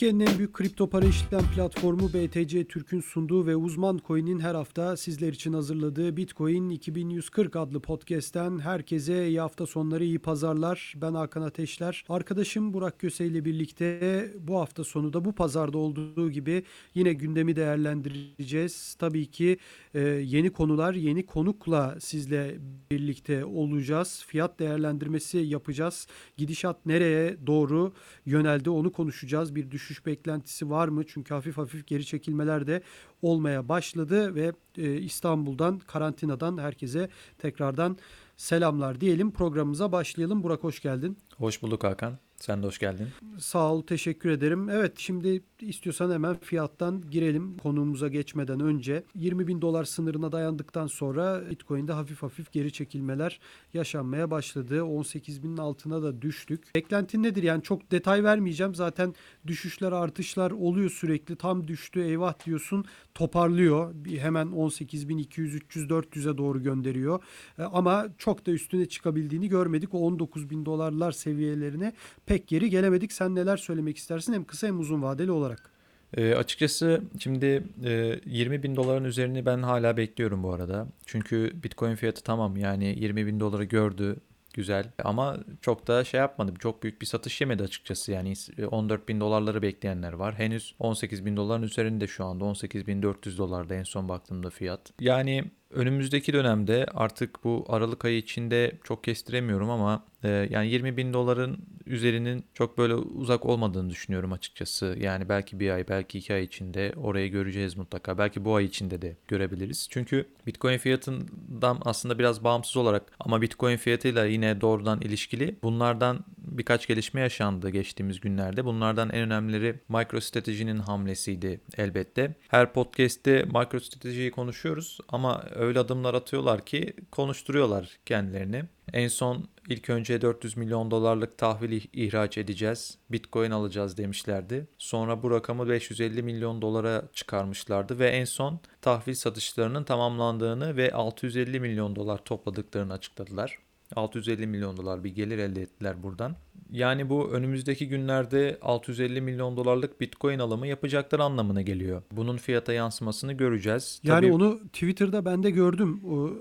[0.00, 4.96] Türkiye'nin en büyük kripto para işlem platformu BTC Türk'ün sunduğu ve uzman coin'in her hafta
[4.96, 10.94] sizler için hazırladığı Bitcoin 2140 adlı podcast'ten herkese iyi hafta sonları, iyi pazarlar.
[10.96, 12.04] Ben Hakan Ateşler.
[12.08, 17.56] Arkadaşım Burak Köse ile birlikte bu hafta sonu da bu pazarda olduğu gibi yine gündemi
[17.56, 18.94] değerlendireceğiz.
[18.98, 19.58] Tabii ki
[19.94, 22.58] e, yeni konular, yeni konukla sizle
[22.90, 24.24] birlikte olacağız.
[24.26, 26.06] Fiyat değerlendirmesi yapacağız.
[26.36, 27.92] Gidişat nereye doğru
[28.26, 29.54] yöneldi onu konuşacağız.
[29.54, 31.04] Bir düşüş beklentisi var mı?
[31.06, 32.82] Çünkü hafif hafif geri çekilmeler de
[33.22, 37.96] olmaya başladı ve e, İstanbul'dan karantinadan herkese tekrardan
[38.36, 39.30] selamlar diyelim.
[39.30, 40.42] Programımıza başlayalım.
[40.42, 41.18] Burak hoş geldin.
[41.36, 42.18] Hoş bulduk Hakan.
[42.40, 43.08] Sen de hoş geldin.
[43.38, 44.68] Sağ ol, teşekkür ederim.
[44.68, 49.04] Evet, şimdi istiyorsan hemen fiyattan girelim konumuza geçmeden önce.
[49.14, 53.40] 20 bin dolar sınırına dayandıktan sonra Bitcoin'de hafif hafif geri çekilmeler
[53.74, 54.84] yaşanmaya başladı.
[54.84, 56.74] 18 binin altına da düştük.
[56.74, 57.42] Beklentin nedir?
[57.42, 58.74] Yani çok detay vermeyeceğim.
[58.74, 59.14] Zaten
[59.46, 61.36] düşüşler, artışlar oluyor sürekli.
[61.36, 63.94] Tam düştü, eyvah diyorsun, toparlıyor.
[64.18, 67.22] Hemen 18 bin 200, 300, 400'e doğru gönderiyor.
[67.58, 69.94] E, ama çok da üstüne çıkabildiğini görmedik.
[69.94, 71.92] O 19 bin dolarlar seviyelerine
[72.30, 73.12] pek geri gelemedik.
[73.12, 75.70] Sen neler söylemek istersin hem kısa hem uzun vadeli olarak?
[76.16, 80.86] E, açıkçası şimdi e, 20 bin doların üzerini ben hala bekliyorum bu arada.
[81.06, 84.16] Çünkü Bitcoin fiyatı tamam yani 20 bin doları gördü
[84.54, 86.52] güzel ama çok da şey yapmadı.
[86.58, 88.34] Çok büyük bir satış yemedi açıkçası yani
[88.70, 90.34] 14 bin dolarları bekleyenler var.
[90.34, 94.80] Henüz 18 bin doların üzerinde şu anda 18 bin 400 dolarda en son baktığımda fiyat.
[95.00, 101.12] Yani önümüzdeki dönemde artık bu Aralık ayı içinde çok kestiremiyorum ama e, yani 20 bin
[101.12, 104.96] doların üzerinin çok böyle uzak olmadığını düşünüyorum açıkçası.
[105.00, 108.18] Yani belki bir ay belki iki ay içinde orayı göreceğiz mutlaka.
[108.18, 109.86] Belki bu ay içinde de görebiliriz.
[109.90, 116.86] Çünkü Bitcoin fiyatından aslında biraz bağımsız olarak ama Bitcoin fiyatıyla yine doğrudan ilişkili bunlardan birkaç
[116.86, 118.64] gelişme yaşandı geçtiğimiz günlerde.
[118.64, 122.34] Bunlardan en önemlileri MicroStrategy'nin hamlesiydi elbette.
[122.48, 128.64] Her podcast'te MicroStrategy'yi konuşuyoruz ama öyle adımlar atıyorlar ki konuşturuyorlar kendilerini.
[128.92, 134.66] En son ilk önce 400 milyon dolarlık tahvil ihraç edeceğiz, Bitcoin alacağız demişlerdi.
[134.78, 141.60] Sonra bu rakamı 550 milyon dolara çıkarmışlardı ve en son tahvil satışlarının tamamlandığını ve 650
[141.60, 143.58] milyon dolar topladıklarını açıkladılar.
[143.96, 146.36] 650 milyon dolar bir gelir elde ettiler buradan.
[146.72, 152.02] Yani bu önümüzdeki günlerde 650 milyon dolarlık Bitcoin alımı yapacaklar anlamına geliyor.
[152.12, 154.00] Bunun fiyata yansımasını göreceğiz.
[154.04, 154.32] Yani Tabii...
[154.32, 156.00] onu Twitter'da ben de gördüm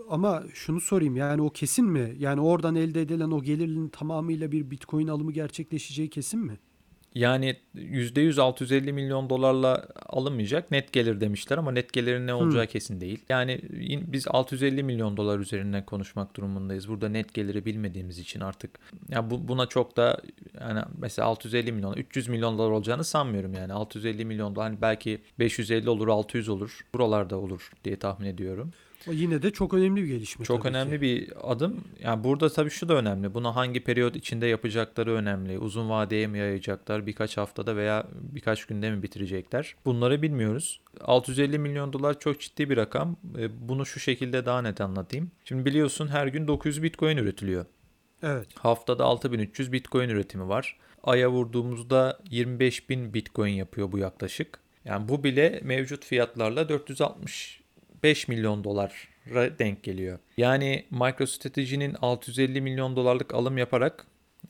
[0.09, 2.15] ama şunu sorayım yani o kesin mi?
[2.19, 6.57] Yani oradan elde edilen o gelirin tamamıyla bir Bitcoin alımı gerçekleşeceği kesin mi?
[7.19, 12.71] Yani %100 650 milyon dolarla alınmayacak net gelir demişler ama net gelirin ne olacağı hmm.
[12.71, 13.19] kesin değil.
[13.29, 13.61] Yani
[14.07, 16.89] biz 650 milyon dolar üzerinden konuşmak durumundayız.
[16.89, 18.71] Burada net geliri bilmediğimiz için artık
[19.09, 20.21] ya bu, buna çok da
[20.61, 25.21] yani mesela 650 milyon 300 milyon dolar olacağını sanmıyorum yani 650 milyon dolar hani belki
[25.39, 28.71] 550 olur 600 olur buralarda olur diye tahmin ediyorum.
[29.07, 30.45] O yine de çok önemli bir gelişme.
[30.45, 31.01] Çok önemli ki.
[31.01, 31.83] bir adım.
[31.99, 33.33] Yani burada tabii şu da önemli.
[33.33, 35.59] Bunu hangi periyot içinde yapacakları önemli.
[35.59, 37.07] Uzun vadeye mi yayacaklar?
[37.07, 39.75] Birkaç haftada veya birkaç günde mi bitirecekler?
[39.85, 40.81] Bunları bilmiyoruz.
[41.01, 43.17] 650 milyon dolar çok ciddi bir rakam.
[43.37, 45.31] E, bunu şu şekilde daha net anlatayım.
[45.45, 47.65] Şimdi biliyorsun her gün 900 Bitcoin üretiliyor.
[48.23, 48.47] Evet.
[48.55, 50.77] Haftada 6300 Bitcoin üretimi var.
[51.03, 54.59] Aya vurduğumuzda 25 Bitcoin yapıyor bu yaklaşık.
[54.85, 57.58] Yani bu bile mevcut fiyatlarla 460
[58.03, 60.19] 5 milyon dolara denk geliyor.
[60.37, 64.05] Yani MicroStrategy'nin 650 milyon dolarlık alım yaparak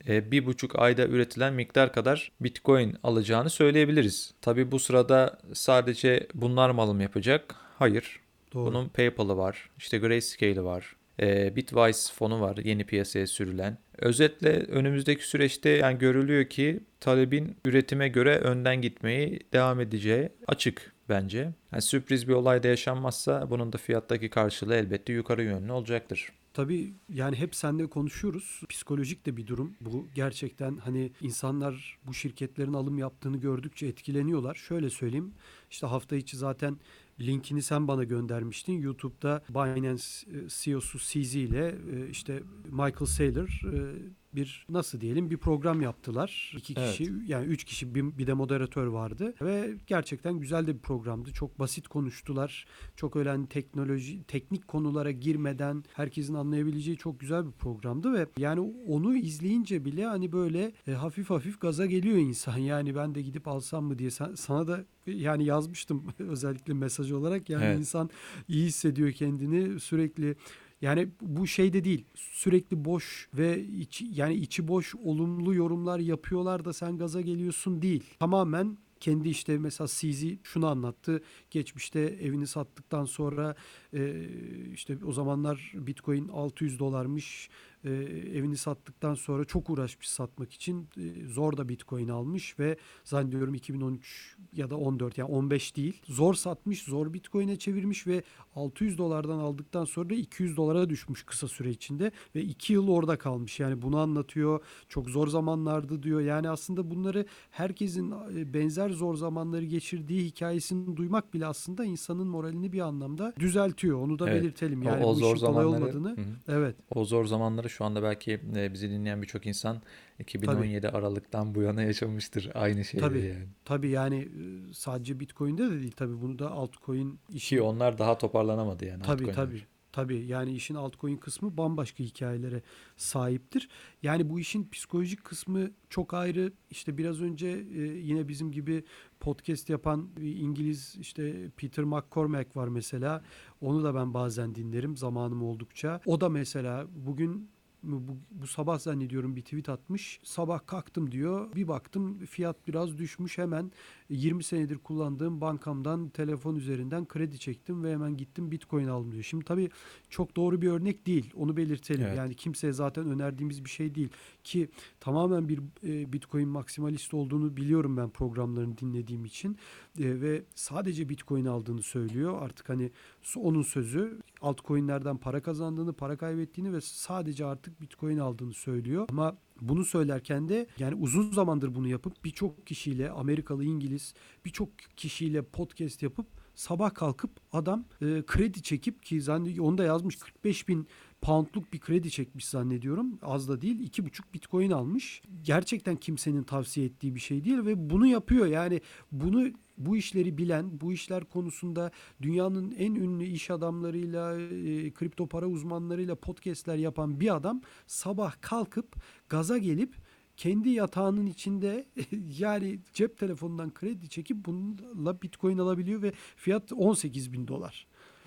[0.08, 4.34] e, bir buçuk ayda üretilen miktar kadar Bitcoin alacağını söyleyebiliriz.
[4.40, 7.54] Tabi bu sırada sadece bunlar mı alım yapacak?
[7.78, 8.20] Hayır.
[8.54, 8.66] Doğru.
[8.66, 13.78] Bunun PayPal'ı var, işte Grayscale'i var, e, Bitwise fonu var yeni piyasaya sürülen.
[13.98, 21.52] Özetle önümüzdeki süreçte yani görülüyor ki talebin üretime göre önden gitmeyi devam edeceği açık bence.
[21.72, 26.32] Yani sürpriz bir olay da yaşanmazsa bunun da fiyattaki karşılığı elbette yukarı yönlü olacaktır.
[26.54, 28.60] Tabii yani hep seninle konuşuyoruz.
[28.68, 29.74] Psikolojik de bir durum.
[29.80, 34.54] Bu gerçekten hani insanlar bu şirketlerin alım yaptığını gördükçe etkileniyorlar.
[34.54, 35.32] Şöyle söyleyeyim.
[35.70, 36.76] İşte hafta içi zaten
[37.20, 38.72] linkini sen bana göndermiştin.
[38.72, 43.96] YouTube'da Binance e, CEO'su CZ ile e, işte Michael Saylor e,
[44.34, 46.52] bir nasıl diyelim bir program yaptılar.
[46.56, 47.28] İki kişi evet.
[47.28, 51.32] yani üç kişi bir, bir de moderatör vardı ve gerçekten güzel de bir programdı.
[51.32, 52.66] Çok basit konuştular.
[52.96, 58.60] Çok öyle hani teknoloji teknik konulara girmeden herkesin anlayabileceği çok güzel bir programdı ve yani
[58.88, 62.58] onu izleyince bile hani böyle e, hafif hafif gaza geliyor insan.
[62.70, 67.64] Yani ben de gidip alsam mı diye sana da yani yazmıştım özellikle mesaj olarak yani
[67.64, 67.78] evet.
[67.78, 68.10] insan
[68.48, 70.36] iyi hissediyor kendini sürekli
[70.82, 72.04] yani bu şey de değil.
[72.14, 78.04] Sürekli boş ve içi, yani içi boş olumlu yorumlar yapıyorlar da sen gaza geliyorsun değil.
[78.18, 81.22] Tamamen kendi işte mesela CZ şunu anlattı.
[81.50, 83.54] Geçmişte evini sattıktan sonra
[83.94, 84.26] e,
[84.74, 87.50] işte o zamanlar Bitcoin 600 dolarmış.
[87.84, 87.90] E,
[88.34, 90.88] evini sattıktan sonra çok uğraşmış satmak için.
[90.96, 96.02] E, zor da Bitcoin almış ve zannediyorum 2013 ya da 14 yani 15 değil.
[96.04, 98.22] Zor satmış, zor Bitcoin'e çevirmiş ve
[98.54, 103.60] 600 dolardan aldıktan sonra 200 dolara düşmüş kısa süre içinde ve 2 yıl orada kalmış.
[103.60, 104.60] Yani bunu anlatıyor.
[104.88, 106.20] Çok zor zamanlardı diyor.
[106.20, 112.72] Yani aslında bunları herkesin e, benzer zor zamanları geçirdiği hikayesini duymak bile aslında insanın moralini
[112.72, 113.98] bir anlamda düzeltiyor.
[114.00, 114.42] Onu da Evet.
[114.42, 114.82] belirtelim.
[114.82, 116.10] O- Yani o bu zor işin kolay zamanları- olmadığını.
[116.16, 116.20] Hı.
[116.48, 116.76] Evet.
[116.94, 119.82] O zor zamanları şu anda belki e, bizi dinleyen birçok insan
[120.18, 123.24] 2017 Aralık'tan bu yana yaşamıştır aynı şeyleri Tabii.
[123.24, 123.46] yani.
[123.64, 128.18] Tabii yani e, sadece Bitcoin'de de değil tabii bunu da altcoin işi Ki onlar daha
[128.18, 129.34] toparlanamadı yani Tabii altcoin'ler.
[129.34, 129.62] tabii.
[129.92, 132.62] Tabii yani işin altcoin kısmı bambaşka hikayelere
[132.96, 133.68] sahiptir.
[134.02, 136.52] Yani bu işin psikolojik kısmı çok ayrı.
[136.70, 138.84] İşte biraz önce e, yine bizim gibi
[139.20, 143.24] podcast yapan bir İngiliz işte Peter McCormack var mesela.
[143.60, 146.00] Onu da ben bazen dinlerim zamanım oldukça.
[146.06, 147.50] O da mesela bugün
[147.82, 150.20] bu, bu sabah zannediyorum bir tweet atmış.
[150.22, 151.54] Sabah kalktım diyor.
[151.54, 153.72] Bir baktım fiyat biraz düşmüş hemen
[154.08, 159.22] 20 senedir kullandığım bankamdan telefon üzerinden kredi çektim ve hemen gittim Bitcoin aldım diyor.
[159.22, 159.70] Şimdi tabii
[160.10, 161.32] çok doğru bir örnek değil.
[161.36, 162.06] Onu belirtelim.
[162.06, 162.16] Evet.
[162.16, 164.08] Yani kimseye zaten önerdiğimiz bir şey değil
[164.44, 164.68] ki
[165.00, 169.56] tamamen bir e, Bitcoin maksimalist olduğunu biliyorum ben programlarını dinlediğim için
[169.98, 172.42] E, ve sadece Bitcoin aldığını söylüyor.
[172.42, 172.90] Artık hani
[173.36, 179.06] onun sözü altcoin'lerden para kazandığını, para kaybettiğini ve sadece artık Bitcoin aldığını söylüyor.
[179.10, 184.14] Ama bunu söylerken de yani uzun zamandır bunu yapıp birçok kişiyle Amerikalı, İngiliz
[184.44, 190.16] birçok kişiyle podcast yapıp sabah kalkıp adam e, kredi çekip ki zannediyorum onu da yazmış
[190.16, 190.86] 45 bin
[191.20, 193.18] poundluk bir kredi çekmiş zannediyorum.
[193.22, 193.80] Az da değil.
[193.80, 195.22] iki buçuk bitcoin almış.
[195.42, 198.46] Gerçekten kimsenin tavsiye ettiği bir şey değil ve bunu yapıyor.
[198.46, 198.80] Yani
[199.12, 199.50] bunu
[199.80, 201.90] bu işleri bilen, bu işler konusunda
[202.22, 208.96] dünyanın en ünlü iş adamlarıyla, e, kripto para uzmanlarıyla podcastler yapan bir adam sabah kalkıp
[209.28, 209.94] gaza gelip
[210.36, 211.86] kendi yatağının içinde
[212.38, 217.86] yani cep telefonundan kredi çekip bununla bitcoin alabiliyor ve fiyat 18 bin dolar.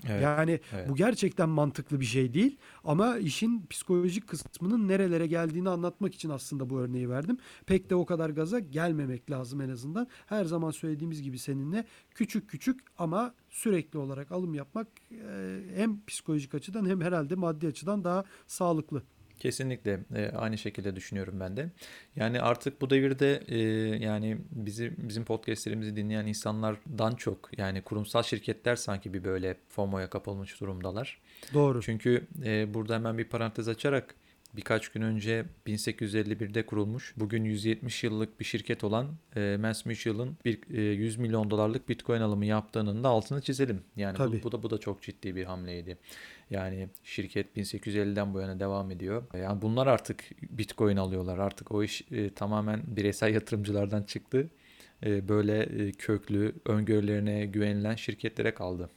[0.10, 0.24] Evet.
[0.24, 0.90] Yani evet.
[0.90, 6.70] bu gerçekten mantıklı bir şey değil ama işin psikolojik kısmının nerelere geldiğini anlatmak için aslında
[6.70, 7.38] bu örneği verdim.
[7.66, 10.08] Pek de o kadar gaza gelmemek lazım en azından.
[10.26, 14.88] Her zaman söylediğimiz gibi seninle küçük küçük ama sürekli olarak alım yapmak
[15.76, 19.04] hem psikolojik açıdan hem herhalde maddi açıdan daha sağlıklı.
[19.44, 21.70] Kesinlikle e, aynı şekilde düşünüyorum ben de.
[22.16, 23.60] Yani artık bu devirde e,
[24.06, 30.62] yani bizi bizim podcastlerimizi dinleyen insanlardan çok yani kurumsal şirketler sanki bir böyle FOMO'ya kapılmış
[30.62, 31.22] durumdalar.
[31.54, 31.82] Doğru.
[31.82, 34.16] Çünkü e, burada hemen bir parantez açarak
[34.54, 40.78] birkaç gün önce 1851'de kurulmuş bugün 170 yıllık bir şirket olan e, Mass Mutual'ın bir
[40.78, 43.82] e, 100 milyon dolarlık Bitcoin alımı yaptığının da altını çizelim.
[43.96, 45.98] Yani bu, bu da bu da çok ciddi bir hamleydi.
[46.50, 49.24] Yani şirket 1850'den bu yana devam ediyor.
[49.34, 51.38] Yani bunlar artık Bitcoin alıyorlar.
[51.38, 54.50] Artık o iş e, tamamen bireysel yatırımcılardan çıktı.
[55.06, 58.90] E, böyle e, köklü, öngörülerine güvenilen şirketlere kaldı.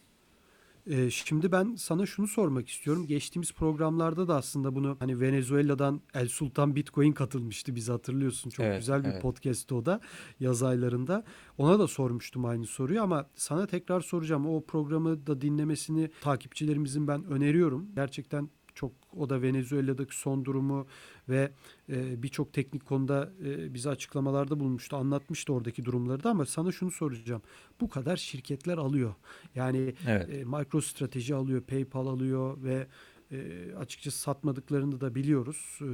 [0.90, 3.06] Ee, şimdi ben sana şunu sormak istiyorum.
[3.06, 8.50] Geçtiğimiz programlarda da aslında bunu hani Venezuela'dan El Sultan Bitcoin katılmıştı bizi hatırlıyorsun.
[8.50, 9.22] Çok Evet, güzel bir evet.
[9.22, 10.00] podcast o da
[10.40, 11.24] yaz aylarında.
[11.58, 14.46] Ona da sormuştum aynı soruyu ama sana tekrar soracağım.
[14.46, 17.88] O programı da dinlemesini takipçilerimizin ben öneriyorum.
[17.94, 20.86] Gerçekten çok o da Venezuela'daki son durumu
[21.28, 21.52] ve
[21.88, 24.96] e, birçok teknik konuda e, bize açıklamalarda bulunmuştu.
[24.96, 27.42] Anlatmıştı oradaki durumları da ama sana şunu soracağım.
[27.80, 29.14] Bu kadar şirketler alıyor.
[29.54, 30.28] Yani Evet.
[30.30, 32.86] e, MicroStrateji alıyor, PayPal alıyor ve
[33.32, 35.78] e, açıkçası satmadıklarını da biliyoruz.
[35.82, 35.86] E,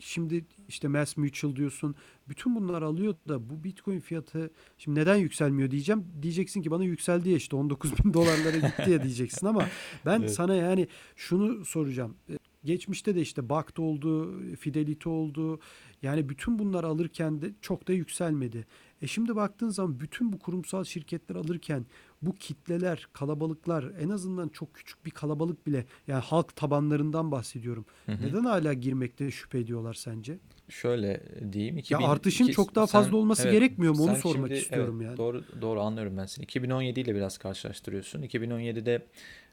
[0.00, 1.94] şimdi işte Mass Mutual diyorsun.
[2.28, 6.04] Bütün bunlar alıyor da bu Bitcoin fiyatı şimdi neden yükselmiyor diyeceğim.
[6.22, 9.66] Diyeceksin ki bana yükseldi ya işte 19 bin dolarlara gitti ya diyeceksin ama
[10.06, 10.32] ben Evet.
[10.34, 12.16] sana yani şunu soracağım.
[12.30, 15.60] E, Geçmişte de işte Bakt oldu, Fidelity oldu.
[16.02, 18.66] Yani bütün bunlar alırken de çok da yükselmedi.
[19.02, 21.86] E şimdi baktığın zaman bütün bu kurumsal şirketler alırken
[22.22, 27.84] bu kitleler, kalabalıklar en azından çok küçük bir kalabalık bile yani halk tabanlarından bahsediyorum.
[28.06, 28.26] Hı hı.
[28.26, 30.38] Neden hala girmekte şüphe ediyorlar sence?
[30.68, 31.74] Şöyle diyeyim.
[31.76, 34.60] Ya 2000 artışın iki- çok daha sen- fazla olması evet, gerekmiyor mu onu sormak şimdi-
[34.60, 35.16] istiyorum evet, yani.
[35.16, 36.42] Doğru doğru anlıyorum ben seni.
[36.44, 38.22] 2017 ile biraz karşılaştırıyorsun.
[38.22, 39.06] 2017'de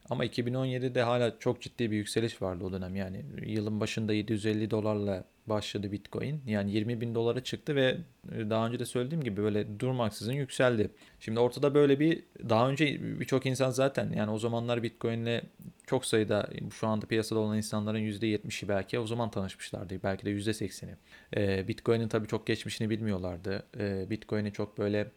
[0.10, 2.96] ama 2017'de hala çok ciddi bir yükseliş vardı o dönem.
[2.96, 6.42] Yani yılın başında 750 dolarla başladı Bitcoin.
[6.48, 7.98] Yani 20 bin dolara çıktı ve
[8.32, 10.92] e, daha önce de söylediğim gibi böyle durmaksızın yükseldi.
[11.20, 15.42] Şimdi ortada böyle bir daha önce birçok insan zaten yani o zamanlar Bitcoin'le
[15.88, 20.04] çok sayıda şu anda piyasada olan insanların %70'i belki o zaman tanışmışlardı.
[20.04, 20.98] Belki de %80'i.
[21.38, 23.64] E, Bitcoin'in tabii çok geçmişini bilmiyorlardı.
[23.80, 25.12] E, Bitcoin'i çok böyle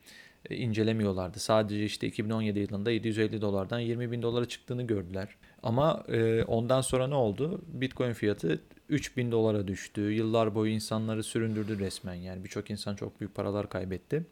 [0.51, 1.39] incelemiyorlardı.
[1.39, 5.29] Sadece işte 2017 yılında 750 dolardan 20 bin dolara çıktığını gördüler.
[5.63, 7.63] Ama e, ondan sonra ne oldu?
[7.67, 10.01] Bitcoin fiyatı 3000 dolara düştü.
[10.01, 12.15] Yıllar boyu insanları süründürdü resmen.
[12.15, 14.27] Yani birçok insan çok büyük paralar kaybetti.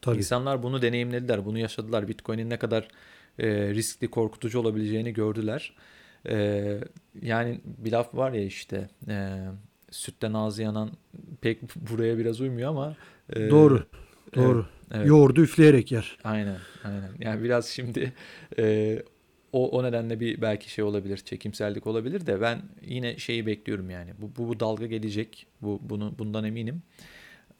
[0.00, 0.16] Tabii.
[0.16, 2.08] İnsanlar bunu deneyimlediler, bunu yaşadılar.
[2.08, 2.88] Bitcoin'in ne kadar
[3.38, 5.76] e, riskli, korkutucu olabileceğini gördüler.
[6.28, 6.78] E,
[7.22, 9.38] yani bir laf var ya işte e,
[9.90, 10.90] sütten ağzı yanan
[11.40, 12.96] pek buraya biraz uymuyor ama.
[13.36, 13.86] E, doğru,
[14.34, 14.66] doğru.
[14.94, 15.06] Evet.
[15.06, 16.18] Yoğurdu üfleyerek yer.
[16.24, 17.10] Aynen, aynen.
[17.20, 18.12] Yani biraz şimdi
[18.58, 18.98] e,
[19.52, 24.10] o, o nedenle bir belki şey olabilir, çekimsellik olabilir de ben yine şeyi bekliyorum yani.
[24.18, 26.82] Bu, bu, bu dalga gelecek, bu bunu bundan eminim.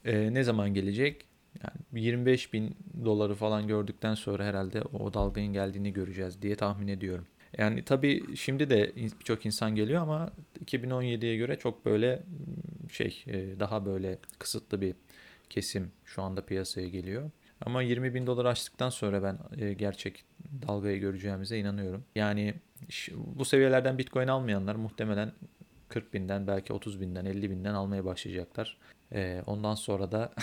[0.05, 1.25] E, ne zaman gelecek?
[1.63, 7.25] Yani 25 bin doları falan gördükten sonra herhalde o dalganın geldiğini göreceğiz diye tahmin ediyorum.
[7.57, 10.31] Yani tabii şimdi de birçok insan geliyor ama
[10.65, 12.23] 2017'ye göre çok böyle
[12.91, 14.95] şey e, daha böyle kısıtlı bir
[15.53, 17.31] kesim şu anda piyasaya geliyor.
[17.61, 20.25] Ama 20 bin dolar açtıktan sonra ben e, gerçek
[20.67, 22.03] dalgayı göreceğimize inanıyorum.
[22.15, 22.53] Yani
[23.17, 25.31] bu seviyelerden Bitcoin almayanlar muhtemelen
[25.89, 28.77] 40 binden belki 30 binden 50 binden almaya başlayacaklar.
[29.11, 30.33] E, ondan sonra da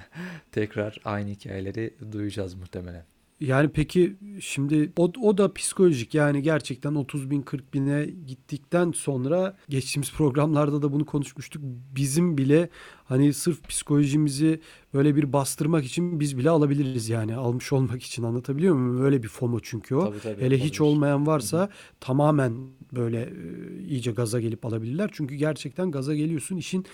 [0.52, 3.04] tekrar aynı hikayeleri duyacağız muhtemelen.
[3.40, 9.56] Yani peki şimdi o, o da psikolojik yani gerçekten 30 bin 40 bine gittikten sonra
[9.68, 11.62] geçtiğimiz programlarda da bunu konuşmuştuk.
[11.96, 12.68] Bizim bile
[13.10, 14.60] hani sırf psikolojimizi
[14.94, 19.04] böyle bir bastırmak için biz bile alabiliriz yani almış olmak için anlatabiliyor muyum?
[19.04, 20.04] Öyle bir FOMO çünkü o.
[20.04, 21.68] Tabii, tabii, Hele hiç olmayan varsa Hı-hı.
[22.00, 22.52] tamamen
[22.92, 25.10] böyle e, iyice gaza gelip alabilirler.
[25.12, 26.86] Çünkü gerçekten gaza geliyorsun işin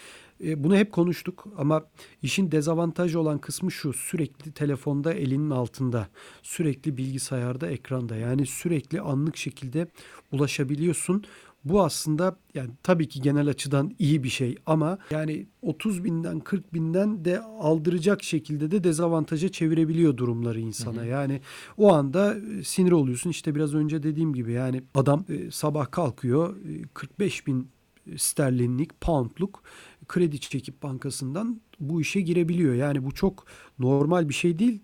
[0.44, 1.84] e, bunu hep konuştuk ama
[2.22, 6.08] işin dezavantajı olan kısmı şu sürekli telefonda elinin altında
[6.42, 9.86] sürekli bilgisayarda ekranda yani sürekli anlık şekilde
[10.32, 11.24] ulaşabiliyorsun.
[11.68, 16.74] Bu aslında yani tabii ki genel açıdan iyi bir şey ama yani 30 binden 40
[16.74, 20.96] binden de aldıracak şekilde de dezavantaja çevirebiliyor durumları insana.
[20.96, 21.06] Hı hı.
[21.06, 21.40] Yani
[21.76, 26.56] o anda e, sinir oluyorsun işte biraz önce dediğim gibi yani adam e, sabah kalkıyor
[26.94, 27.68] 45 bin
[28.16, 29.62] sterlinlik, poundluk
[30.08, 32.74] kredi çekip bankasından bu işe girebiliyor.
[32.74, 33.46] Yani bu çok
[33.78, 34.80] normal bir şey değil.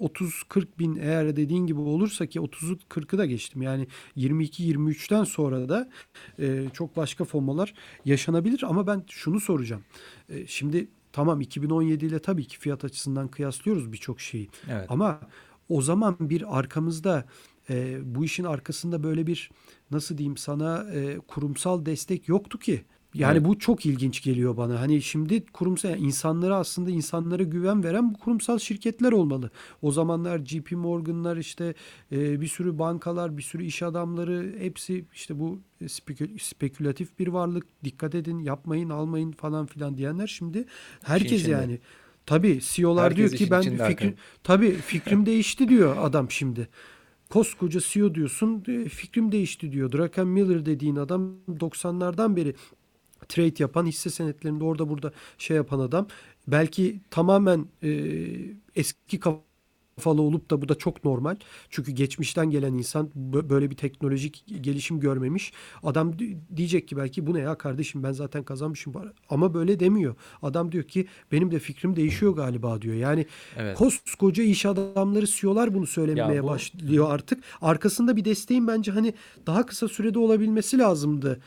[0.00, 3.62] 30-40 bin eğer dediğin gibi olursa ki 30'u 40'ı da geçtim.
[3.62, 3.86] Yani
[4.16, 5.90] 22-23'ten sonra da
[6.38, 7.74] e, çok başka formalar
[8.04, 8.62] yaşanabilir.
[8.62, 9.82] Ama ben şunu soracağım.
[10.28, 14.48] E, şimdi tamam 2017 ile tabii ki fiyat açısından kıyaslıyoruz birçok şeyi.
[14.70, 14.86] Evet.
[14.88, 15.20] Ama
[15.68, 17.24] o zaman bir arkamızda
[17.70, 19.50] e, bu işin arkasında böyle bir
[19.90, 22.84] nasıl diyeyim sana e, kurumsal destek yoktu ki.
[23.14, 23.46] Yani evet.
[23.46, 24.80] bu çok ilginç geliyor bana.
[24.80, 29.50] Hani şimdi kurumsal yani insanlara aslında insanlara güven veren bu kurumsal şirketler olmalı.
[29.82, 31.74] O zamanlar JP Morgan'lar işte
[32.12, 37.66] e, bir sürü bankalar, bir sürü iş adamları hepsi işte bu spekül spekülatif bir varlık.
[37.84, 40.64] Dikkat edin, yapmayın, almayın falan filan diyenler şimdi
[41.02, 41.78] herkes yani.
[42.26, 46.68] Tabii CEO'lar diyor ki ben fikrim tabii fikrim değişti diyor adam şimdi.
[47.30, 49.92] Koskoca CEO diyorsun e, fikrim değişti diyor.
[49.92, 52.54] Draken Miller dediğin adam 90'lardan beri
[53.28, 56.06] trade yapan hisse senetlerinde orada burada şey yapan adam
[56.48, 57.90] belki tamamen e,
[58.74, 61.36] eski kafalı olup da bu da çok normal.
[61.70, 65.52] Çünkü geçmişten gelen insan böyle bir teknolojik gelişim görmemiş.
[65.82, 66.12] Adam
[66.56, 68.94] diyecek ki belki bu ne ya kardeşim ben zaten kazanmışım.
[69.30, 70.14] Ama böyle demiyor.
[70.42, 72.94] Adam diyor ki benim de fikrim değişiyor galiba diyor.
[72.94, 73.26] Yani
[73.56, 73.78] evet.
[73.78, 76.46] koskoca iş adamları CEO'lar bunu söylemeye bu...
[76.46, 77.44] başlıyor artık.
[77.60, 79.14] Arkasında bir desteğin bence hani
[79.46, 81.40] daha kısa sürede olabilmesi lazımdı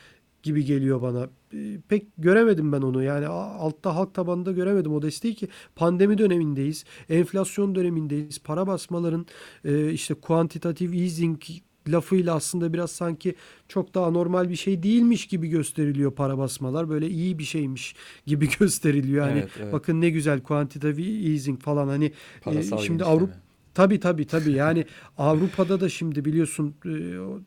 [0.47, 1.29] gibi geliyor bana.
[1.53, 3.03] Ee, pek göremedim ben onu.
[3.03, 6.85] Yani altta halk tabanında göremedim o desteği ki pandemi dönemindeyiz.
[7.09, 8.39] Enflasyon dönemindeyiz.
[8.39, 9.25] Para basmaların
[9.65, 11.41] e, işte quantitative easing
[11.87, 13.35] lafıyla aslında biraz sanki
[13.67, 16.89] çok daha normal bir şey değilmiş gibi gösteriliyor para basmalar.
[16.89, 19.27] Böyle iyi bir şeymiş gibi gösteriliyor.
[19.27, 19.73] Yani evet, evet.
[19.73, 22.11] bakın ne güzel quantitative easing falan hani
[22.45, 23.46] e, şimdi Avrupa
[23.77, 24.51] Tabii tabii tabii.
[24.51, 24.85] Yani
[25.17, 26.91] Avrupa'da da şimdi biliyorsun e,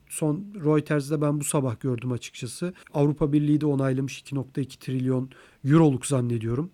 [0.08, 2.74] son Reuters'da ben bu sabah gördüm açıkçası.
[2.94, 5.30] Avrupa Birliği de onaylamış 2.2 trilyon
[5.64, 6.70] euroluk zannediyorum.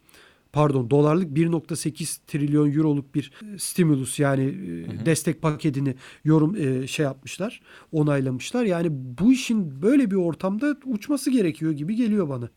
[0.52, 5.06] Pardon dolarlık 1.8 trilyon euroluk bir e, stimulus yani e, hı hı.
[5.06, 5.94] destek paketini
[6.24, 7.60] yorum şey yapmışlar,
[7.92, 8.64] onaylamışlar.
[8.64, 12.48] Yani bu işin böyle bir ortamda uçması gerekiyor gibi geliyor bana.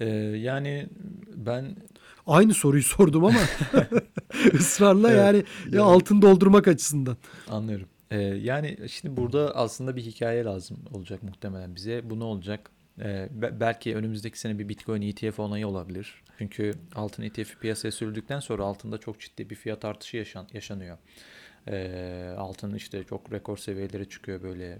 [0.00, 0.88] Ee, yani
[1.36, 1.76] ben
[2.26, 3.38] Aynı soruyu sordum ama
[4.54, 7.16] ısrarla evet, yani, yani altın doldurmak açısından.
[7.48, 7.86] Anlıyorum.
[8.10, 12.10] Ee, yani şimdi burada aslında bir hikaye lazım olacak muhtemelen bize.
[12.10, 12.70] Bu ne olacak?
[13.00, 16.22] Ee, belki önümüzdeki sene bir Bitcoin ETF onayı olabilir.
[16.38, 20.98] Çünkü altın ETF piyasaya sürüldükten sonra altında çok ciddi bir fiyat artışı yaşan yaşanıyor.
[21.68, 24.78] E, altın işte çok rekor seviyeleri çıkıyor böyle.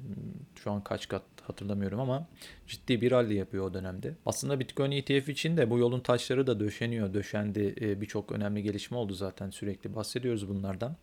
[0.54, 2.28] Şu an kaç kat hatırlamıyorum ama
[2.66, 4.14] ciddi bir rally yapıyor o dönemde.
[4.26, 7.14] Aslında Bitcoin ETF için de bu yolun taşları da döşeniyor.
[7.14, 7.74] Döşendi.
[7.80, 10.96] E, Birçok önemli gelişme oldu zaten sürekli bahsediyoruz bunlardan.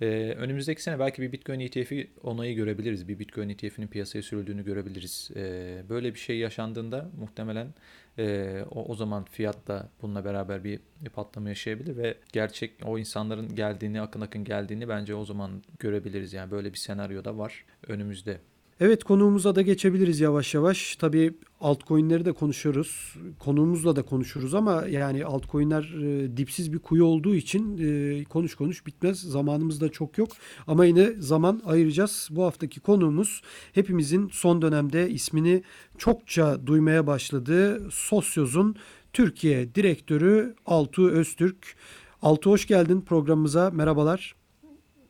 [0.00, 3.08] Ee, önümüzdeki sene belki bir Bitcoin ETF'i onayı görebiliriz.
[3.08, 5.30] Bir Bitcoin ETF'inin piyasaya sürüldüğünü görebiliriz.
[5.36, 7.74] Ee, böyle bir şey yaşandığında muhtemelen
[8.18, 10.80] e, o, o zaman fiyat da bununla beraber bir
[11.12, 16.32] patlama yaşayabilir ve gerçek o insanların geldiğini, akın akın geldiğini bence o zaman görebiliriz.
[16.32, 18.40] Yani böyle bir senaryo da var önümüzde.
[18.80, 20.96] Evet konuğumuza da geçebiliriz yavaş yavaş.
[20.96, 23.16] Tabii altcoin'leri de konuşuyoruz.
[23.38, 28.86] Konuğumuzla da konuşuruz ama yani altcoin'ler e, dipsiz bir kuyu olduğu için e, konuş konuş
[28.86, 29.20] bitmez.
[29.20, 30.28] Zamanımız da çok yok.
[30.66, 32.28] Ama yine zaman ayıracağız.
[32.30, 35.62] Bu haftaki konuğumuz hepimizin son dönemde ismini
[35.98, 38.76] çokça duymaya başladığı Sosyoz'un
[39.12, 41.76] Türkiye direktörü Altuğ Öztürk.
[42.22, 43.70] Altuğ hoş geldin programımıza.
[43.70, 44.34] Merhabalar.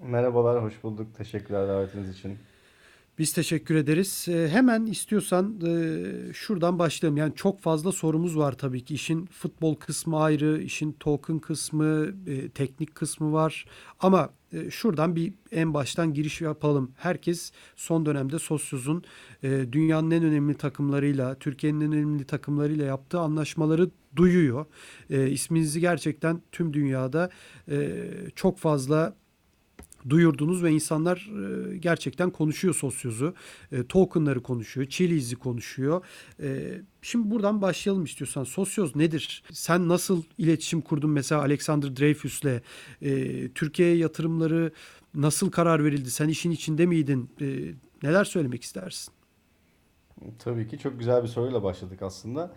[0.00, 1.06] Merhabalar, hoş bulduk.
[1.16, 2.49] Teşekkürler davetiniz için.
[3.20, 4.26] Biz teşekkür ederiz.
[4.28, 7.16] E, hemen istiyorsan e, şuradan başlayalım.
[7.16, 8.94] Yani çok fazla sorumuz var tabii ki.
[8.94, 13.66] İşin futbol kısmı ayrı, işin token kısmı, e, teknik kısmı var.
[14.00, 16.92] Ama e, şuradan bir en baştan giriş yapalım.
[16.96, 19.04] Herkes son dönemde Sosyoz'un
[19.42, 24.66] e, dünyanın en önemli takımlarıyla, Türkiye'nin en önemli takımlarıyla yaptığı anlaşmaları duyuyor.
[25.10, 27.30] E, isminizi gerçekten tüm dünyada
[27.68, 27.98] e,
[28.34, 29.14] çok fazla
[30.08, 31.30] duyurdunuz ve insanlar
[31.72, 33.34] e, gerçekten konuşuyor sosyozu.
[33.72, 36.04] E, tokenları konuşuyor, Chili'si konuşuyor.
[36.42, 38.44] E, şimdi buradan başlayalım istiyorsan.
[38.44, 39.42] Sosyoz nedir?
[39.52, 42.62] Sen nasıl iletişim kurdun mesela Alexander Dreyfus'le?
[43.54, 44.72] Türkiye'ye yatırımları
[45.14, 46.10] nasıl karar verildi?
[46.10, 47.30] Sen işin içinde miydin?
[48.02, 49.14] Neler söylemek istersin?
[50.38, 52.54] Tabii ki çok güzel bir soruyla başladık aslında.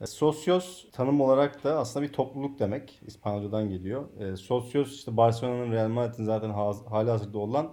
[0.00, 3.00] E, Sosyos tanım olarak da aslında bir topluluk demek.
[3.06, 4.20] İspanyolcadan geliyor.
[4.20, 6.50] E, Sosyos işte Barcelona'nın Real Madrid'in zaten
[6.90, 7.72] hali hazırda olan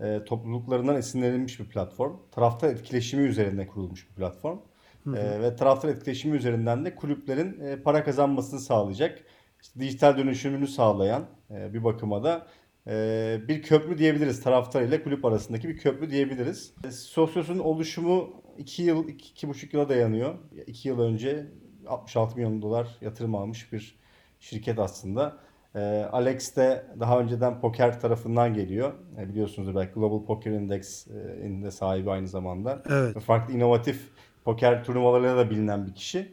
[0.00, 2.16] e, topluluklarından esinlenilmiş bir platform.
[2.30, 4.58] Taraftar etkileşimi üzerinde kurulmuş bir platform.
[5.04, 5.16] Hı hı.
[5.16, 9.24] E, ve taraftar etkileşimi üzerinden de kulüplerin e, para kazanmasını sağlayacak,
[9.62, 12.46] işte dijital dönüşümünü sağlayan e, bir bakıma da
[12.86, 14.42] e, bir köprü diyebiliriz.
[14.42, 16.74] Taraftar ile kulüp arasındaki bir köprü diyebiliriz.
[16.84, 20.34] E, Sosyos'un oluşumu 2 yıl, 2,5 yıla dayanıyor.
[20.66, 21.46] 2 yıl önce
[21.86, 23.98] 66 milyon dolar yatırım almış bir
[24.40, 25.36] şirket aslında.
[25.74, 28.92] E, Alex de daha önceden poker tarafından geliyor.
[29.18, 32.82] E, biliyorsunuz belki Global Poker Index'in de sahibi aynı zamanda.
[32.90, 33.20] Evet.
[33.20, 34.10] Farklı inovatif
[34.44, 36.32] poker turnuvalarıyla da bilinen bir kişi.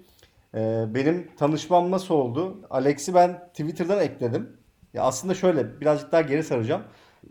[0.55, 2.67] E, benim tanışmam nasıl oldu?
[2.69, 4.57] Alex'i ben Twitter'dan ekledim.
[4.93, 6.83] Ya aslında şöyle birazcık daha geri saracağım.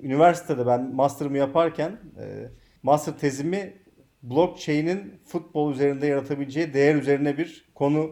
[0.02, 2.48] Üniversitede ben master'ımı yaparken e,
[2.82, 3.81] master tezimi
[4.22, 8.10] blockchain'in futbol üzerinde yaratabileceği değer üzerine bir konu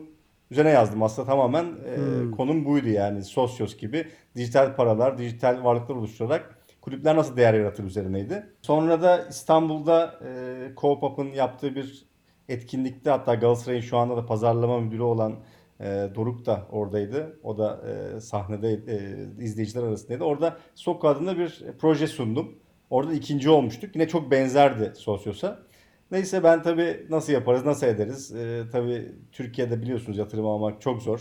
[0.51, 1.03] üzerine yazdım.
[1.03, 2.31] Aslında tamamen e, hmm.
[2.31, 3.25] konum buydu yani.
[3.25, 8.47] Sosyos gibi dijital paralar, dijital varlıklar oluşturarak kulüpler nasıl değer yaratır üzerineydi.
[8.63, 10.31] Sonra da İstanbul'da e,
[10.77, 12.07] Co-Op'un yaptığı bir
[12.49, 15.35] etkinlikte hatta Galatasaray'ın şu anda da pazarlama müdürü olan
[15.81, 17.41] e, Doruk da oradaydı.
[17.43, 20.25] O da e, sahnede e, izleyiciler arasındaydı.
[20.25, 22.59] Orada Sokka adında bir proje sundum.
[22.91, 23.97] Orada ikinci olmuştuk.
[23.97, 25.70] Yine çok benzerdi Sosyos'a.
[26.11, 28.35] Neyse ben tabii nasıl yaparız, nasıl ederiz?
[28.35, 31.21] Ee, tabii Türkiye'de biliyorsunuz yatırım almak çok zor.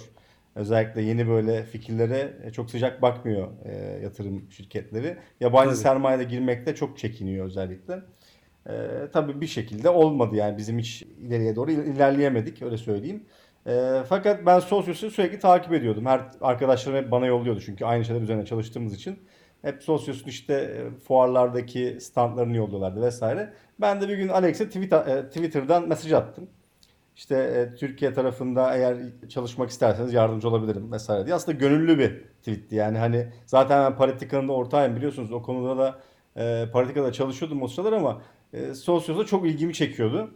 [0.55, 5.17] Özellikle yeni böyle fikirlere e, çok sıcak bakmıyor e, yatırım şirketleri.
[5.39, 5.79] Yabancı tabii.
[5.79, 7.99] sermayede girmekte çok çekiniyor özellikle.
[8.69, 8.73] E,
[9.13, 13.23] tabii bir şekilde olmadı yani bizim hiç ileriye doğru ilerleyemedik öyle söyleyeyim.
[13.67, 16.05] E, fakat ben Sosyos'u sürekli takip ediyordum.
[16.05, 19.19] Her arkadaşlarım hep bana yolluyordu çünkü aynı şeyler üzerine çalıştığımız için.
[19.61, 23.53] Hep Sosyos'un işte e, fuarlardaki standlarını yolluyorlardı vesaire.
[23.81, 24.67] Ben de bir gün Alex'e e,
[25.27, 26.49] Twitter'dan mesaj attım.
[27.15, 28.97] İşte e, Türkiye tarafında eğer
[29.29, 31.35] çalışmak isterseniz yardımcı olabilirim vesaire diye.
[31.35, 32.75] Aslında gönüllü bir tweetti.
[32.75, 35.31] Yani hani zaten ben Politika'nın da ortağıyım biliyorsunuz.
[35.31, 35.99] O konuda da
[36.37, 38.21] e, Politika'da çalışıyordum o sıralar ama
[38.53, 40.31] e, Sosyos'a çok ilgimi çekiyordu.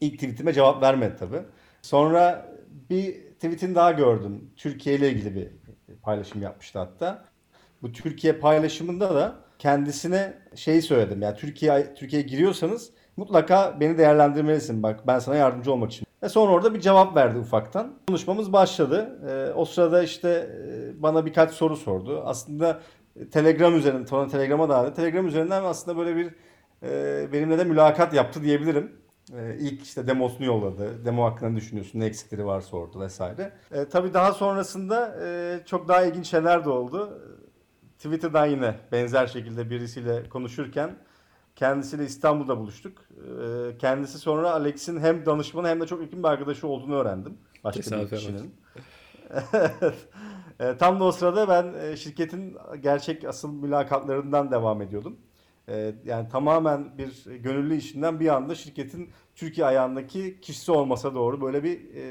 [0.00, 1.42] İlk tweetime cevap vermedi tabii.
[1.82, 2.52] Sonra
[2.90, 4.50] bir tweetini daha gördüm.
[4.56, 5.48] Türkiye ile ilgili bir
[6.02, 7.31] paylaşım yapmıştı hatta.
[7.82, 11.22] Bu Türkiye paylaşımında da kendisine şey söyledim.
[11.22, 14.82] Yani Türkiye Türkiye'ye giriyorsanız mutlaka beni değerlendirmelisin.
[14.82, 16.06] Bak ben sana yardımcı olmak için.
[16.22, 17.92] Ve sonra orada bir cevap verdi ufaktan.
[18.08, 19.18] Konuşmamız başladı.
[19.28, 22.22] Ee, o sırada işte e, bana birkaç soru sordu.
[22.24, 22.80] Aslında
[23.32, 26.34] Telegram üzerinden, sonra Telegram'a da Telegram üzerinden aslında böyle bir
[26.82, 28.92] e, benimle de mülakat yaptı diyebilirim.
[29.36, 31.04] E, ilk işte demosunu yolladı.
[31.04, 32.00] Demo hakkında ne düşünüyorsun?
[32.00, 33.52] Ne eksikleri var sordu vesaire.
[33.72, 37.22] E, tabii daha sonrasında e, çok daha ilginç şeyler de oldu.
[38.02, 40.96] Twitter'dan yine benzer şekilde birisiyle konuşurken
[41.56, 42.98] kendisiyle İstanbul'da buluştuk.
[43.10, 47.38] Ee, kendisi sonra Alex'in hem danışmanı hem de çok yakın bir arkadaşı olduğunu öğrendim.
[47.64, 48.54] Başka Tesadüfe bir kişinin.
[50.60, 55.16] E, tam da o sırada ben e, şirketin gerçek asıl mülakatlarından devam ediyordum.
[55.68, 61.64] E, yani tamamen bir gönüllü işinden bir anda şirketin Türkiye ayağındaki kişisi olmasa doğru böyle
[61.64, 62.02] bir e,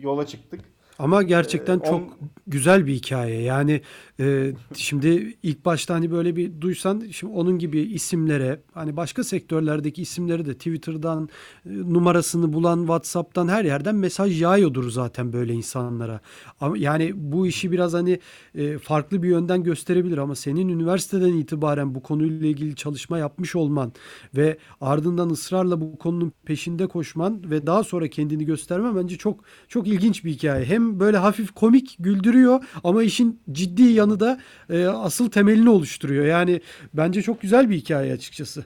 [0.00, 0.60] yola çıktık.
[0.98, 2.10] Ama gerçekten Ee, çok on-
[2.46, 3.42] güzel bir hikaye.
[3.42, 3.80] Yani
[4.20, 10.02] e, şimdi ilk başta hani böyle bir duysan şimdi onun gibi isimlere hani başka sektörlerdeki
[10.02, 11.28] isimleri de Twitter'dan
[11.66, 16.20] e, numarasını bulan WhatsApp'tan her yerden mesaj yağıyordur zaten böyle insanlara.
[16.60, 18.18] Ama yani bu işi biraz hani
[18.54, 23.92] e, farklı bir yönden gösterebilir ama senin üniversiteden itibaren bu konuyla ilgili çalışma yapmış olman
[24.36, 29.88] ve ardından ısrarla bu konunun peşinde koşman ve daha sonra kendini göstermen bence çok çok
[29.88, 30.64] ilginç bir hikaye.
[30.64, 34.40] Hem böyle hafif komik güldürüyor ama işin ciddi yanı da
[34.70, 36.24] e, asıl temelini oluşturuyor.
[36.24, 36.60] Yani
[36.94, 38.64] bence çok güzel bir hikaye açıkçası.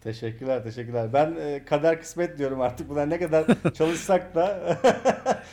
[0.00, 1.12] Teşekkürler, teşekkürler.
[1.12, 2.88] Ben e, kader kısmet diyorum artık.
[2.88, 4.78] Buna ne kadar çalışsak da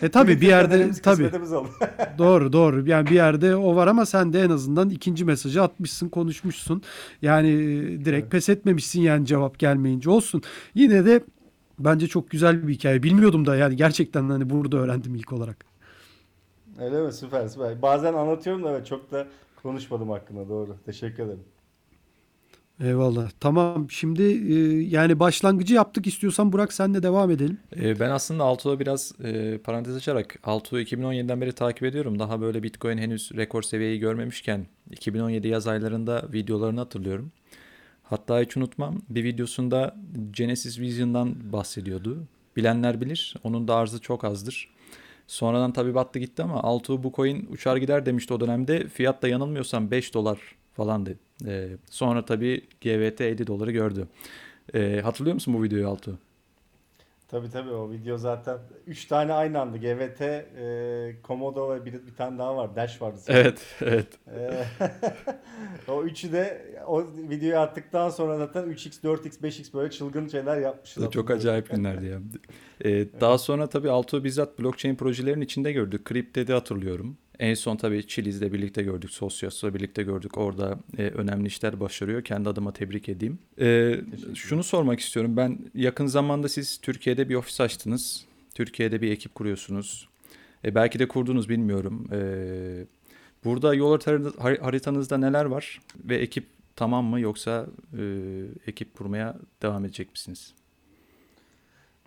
[0.01, 1.31] E tabii bir yerde tabii
[2.17, 2.89] doğru doğru.
[2.89, 6.81] Yani bir yerde o var ama sen de en azından ikinci mesajı atmışsın, konuşmuşsun.
[7.21, 10.41] Yani e, direkt pes etmemişsin yani cevap gelmeyince olsun.
[10.75, 11.23] Yine de
[11.79, 13.03] bence çok güzel bir hikaye.
[13.03, 15.74] Bilmiyordum da yani gerçekten hani burada öğrendim ilk olarak.
[16.79, 17.13] Öyle mi?
[17.13, 17.81] Süper, süper.
[17.81, 19.27] Bazen anlatıyorum da evet çok da
[19.63, 20.49] konuşmadım hakkında.
[20.49, 20.75] Doğru.
[20.85, 21.43] Teşekkür ederim.
[22.79, 23.29] Eyvallah.
[23.39, 23.89] Tamam.
[23.89, 26.07] Şimdi e, yani başlangıcı yaptık.
[26.07, 27.57] İstiyorsan Burak senle devam edelim.
[27.75, 32.19] Ee, Ben aslında Altuğ'a biraz e, parantez açarak Altuğ'u 2017'den beri takip ediyorum.
[32.19, 37.31] Daha böyle Bitcoin henüz rekor seviyeyi görmemişken 2017 yaz aylarında videolarını hatırlıyorum.
[38.03, 39.95] Hatta hiç unutmam bir videosunda
[40.31, 42.23] Genesis Vision'dan bahsediyordu.
[42.55, 43.35] Bilenler bilir.
[43.43, 44.74] Onun da arzı çok azdır.
[45.27, 48.87] Sonradan tabii battı gitti ama Altuğ bu coin uçar gider demişti o dönemde.
[48.87, 50.39] Fiyat da yanılmıyorsam 5 dolar
[50.73, 51.19] falandı.
[51.45, 54.07] Ee, sonra tabii GVT 50 doları gördü.
[54.73, 56.19] Ee, hatırlıyor musun bu videoyu Altuğ?
[57.27, 58.57] Tabii tabii o video zaten
[58.87, 59.77] 3 tane aynı anda.
[59.77, 62.75] GVT, e, Komodo ve bir, bir tane daha var.
[62.75, 63.17] Dash vardı.
[63.21, 63.41] sanırım.
[63.41, 64.07] Evet, evet.
[64.27, 64.65] E,
[65.91, 71.11] o üçü de o videoyu attıktan sonra zaten 3x, 4x, 5x böyle çılgın şeyler yapmışız.
[71.11, 72.19] Çok acayip günlerdi ya.
[72.85, 76.09] Ee, daha sonra tabii Altuğ bizzat blockchain projelerin içinde gördük.
[76.09, 77.17] Crypted'i hatırlıyorum.
[77.39, 79.11] En son tabii Chiliz'le birlikte gördük.
[79.11, 80.37] Socios'la birlikte gördük.
[80.37, 82.23] Orada e, önemli işler başarıyor.
[82.23, 83.39] Kendi adıma tebrik edeyim.
[83.59, 83.95] Ee,
[84.35, 85.37] şunu sormak istiyorum.
[85.37, 88.25] Ben yakın zamanda siz Türkiye'de bir ofis açtınız.
[88.55, 90.09] Türkiye'de bir ekip kuruyorsunuz.
[90.65, 92.07] E, belki de kurdunuz bilmiyorum.
[92.11, 92.85] Ee,
[93.43, 95.81] burada yol haritanız- har- haritanızda neler var?
[96.05, 96.45] Ve ekip
[96.75, 97.65] tamam mı yoksa
[97.97, 98.03] e,
[98.67, 100.53] ekip kurmaya devam edecek misiniz?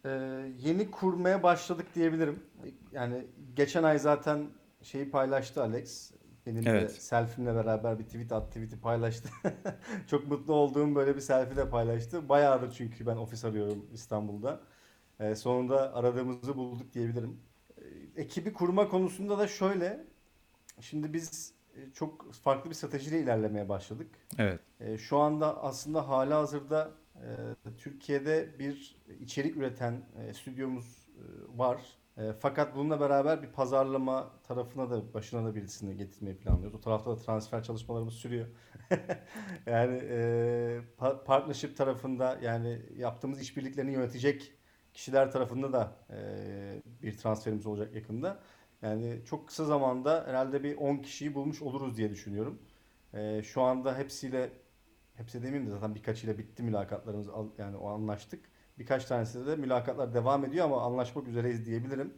[0.04, 0.08] Ee,
[0.64, 2.38] yeni kurmaya başladık diyebilirim.
[2.92, 3.24] Yani
[3.56, 4.46] geçen ay zaten
[4.82, 6.12] şeyi paylaştı Alex.
[6.46, 6.92] Benim de Evet.
[6.92, 9.28] selfie'imle beraber bir tweet at, tweet'i paylaştı.
[10.06, 12.28] Çok mutlu olduğum böyle bir selfie de paylaştı.
[12.28, 14.60] Bayağıdır çünkü ben ofis arıyorum İstanbul'da.
[15.20, 17.40] Ee, sonunda aradığımızı bulduk diyebilirim.
[17.78, 17.82] Ee,
[18.22, 20.06] ekibi kurma konusunda da şöyle.
[20.80, 24.08] Şimdi biz e, çok farklı bir stratejiyle ilerlemeye başladık.
[24.38, 24.60] Evet.
[24.80, 27.26] E, Şu anda aslında halihazırda e,
[27.78, 31.22] Türkiye'de bir içerik üreten e, stüdyomuz e,
[31.58, 31.82] var.
[32.18, 36.74] E, Fakat bununla beraber bir pazarlama tarafına da başına da birisini getirmeyi planlıyoruz.
[36.78, 38.46] O tarafta da transfer çalışmalarımız sürüyor.
[39.66, 44.52] Yani e, pa- partnership tarafında yani yaptığımız işbirliklerini yönetecek
[44.94, 48.38] kişiler tarafında da e, bir transferimiz olacak yakında.
[48.82, 52.58] Yani çok kısa zamanda herhalde bir 10 kişiyi bulmuş oluruz diye düşünüyorum.
[53.14, 54.50] Ee, şu anda hepsiyle
[55.14, 57.28] hepsi demeyeyim de zaten birkaçıyla bitti mülakatlarımız
[57.58, 58.44] yani o anlaştık.
[58.78, 62.14] Birkaç tanesiyle de mülakatlar devam ediyor ama anlaşmak üzereyiz diyebilirim.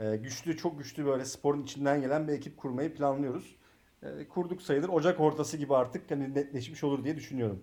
[0.00, 3.56] Ee, güçlü çok güçlü böyle sporun içinden gelen bir ekip kurmayı planlıyoruz.
[4.02, 7.62] Ee, kurduk sayılır Ocak ortası gibi artık hani netleşmiş olur diye düşünüyorum.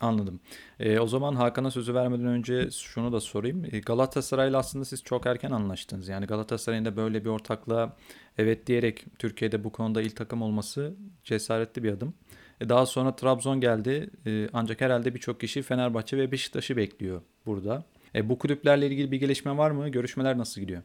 [0.00, 0.40] Anladım.
[0.80, 3.64] Ee, o zaman Hakan'a sözü vermeden önce şunu da sorayım.
[3.72, 6.08] Ee, Galatasaray'la aslında siz çok erken anlaştınız.
[6.08, 7.96] Yani Galatasaray'ın da böyle bir ortaklığa
[8.38, 12.14] evet diyerek Türkiye'de bu konuda il takım olması cesaretli bir adım.
[12.60, 14.10] E, daha sonra Trabzon geldi.
[14.26, 17.84] E, ancak herhalde birçok kişi Fenerbahçe ve Beşiktaş'ı bekliyor burada.
[18.14, 19.88] E, bu kulüplerle ilgili bir gelişme var mı?
[19.88, 20.82] Görüşmeler nasıl gidiyor?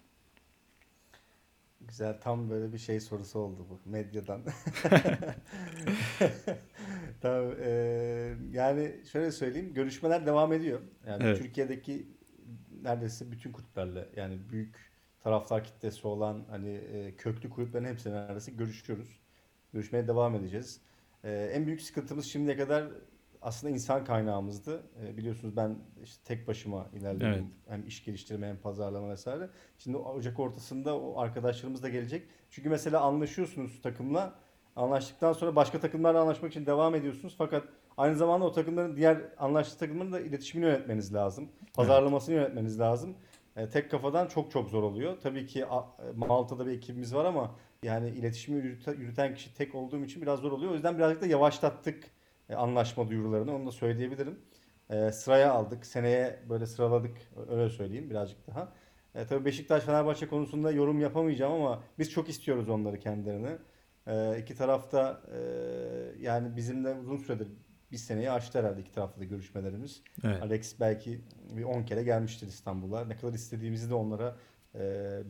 [1.82, 4.44] Güzel tam böyle bir şey sorusu oldu bu medyadan.
[7.22, 10.82] Tamam, eee, yani şöyle söyleyeyim görüşmeler devam ediyor.
[11.08, 11.36] Yani Evet.
[11.36, 12.08] Türkiye'deki
[12.84, 19.20] neredeyse bütün kulüplerle yani büyük taraftar kitlesi olan hani e, köklü kulüplerin hepsiyle neredeyse görüşüyoruz.
[19.74, 20.82] Görüşmeye devam edeceğiz.
[21.26, 22.84] Eee, en büyük sıkıntımız şimdiye kadar
[23.42, 24.84] aslında insan kaynağımızdı.
[25.04, 27.38] Eee, biliyorsunuz ben işte tek başıma ilerliyorum.
[27.40, 27.46] Evet.
[27.68, 29.50] Hem iş geliştirme hem pazarlama vesaire.
[29.78, 32.28] Şimdi Ocak ortasında o arkadaşlarımız da gelecek.
[32.50, 34.34] Çünkü mesela anlaşıyorsunuz takımla.
[34.76, 37.36] Anlaştıktan sonra başka takımlarla anlaşmak için devam ediyorsunuz.
[37.38, 37.64] Fakat
[37.98, 41.50] aynı zamanda o takımların diğer anlaştığı takımların da iletişimini yönetmeniz lazım.
[41.74, 43.16] Pazarlamasını yönetmeniz lazım.
[43.56, 45.18] e, tek kafadan çok çok zor oluyor.
[45.24, 45.66] Tabii ki
[46.16, 50.52] Malta'da bir ekibimiz var ama yani iletişimi yürüten, yürüten kişi tek olduğum için biraz zor
[50.52, 50.72] oluyor.
[50.72, 52.04] O yüzden birazcık da yavaşlattık
[52.50, 53.56] e, anlaşma duyurularını.
[53.56, 54.40] Onu da söyleyebilirim.
[54.90, 55.86] E, sıraya aldık.
[55.86, 57.18] Seneye böyle sıraladık.
[57.50, 58.74] Öyle söyleyeyim birazcık daha.
[59.16, 63.58] E, tabii Beşiktaş Fenerbahçe konusunda yorum yapamayacağım ama biz çok istiyoruz onları kendilerini.
[64.08, 65.40] E, iki tarafta e,
[66.22, 67.48] yani bizimle uzun süredir
[67.92, 70.02] bir seneyi aştı herhalde iki tarafta da görüşmelerimiz.
[70.24, 70.44] Evet.
[70.44, 71.22] Alex belki
[71.52, 73.06] bir 10 kere gelmiştir İstanbul'a.
[73.06, 74.36] Ne kadar istediğimizi de onlara
[74.76, 74.82] e,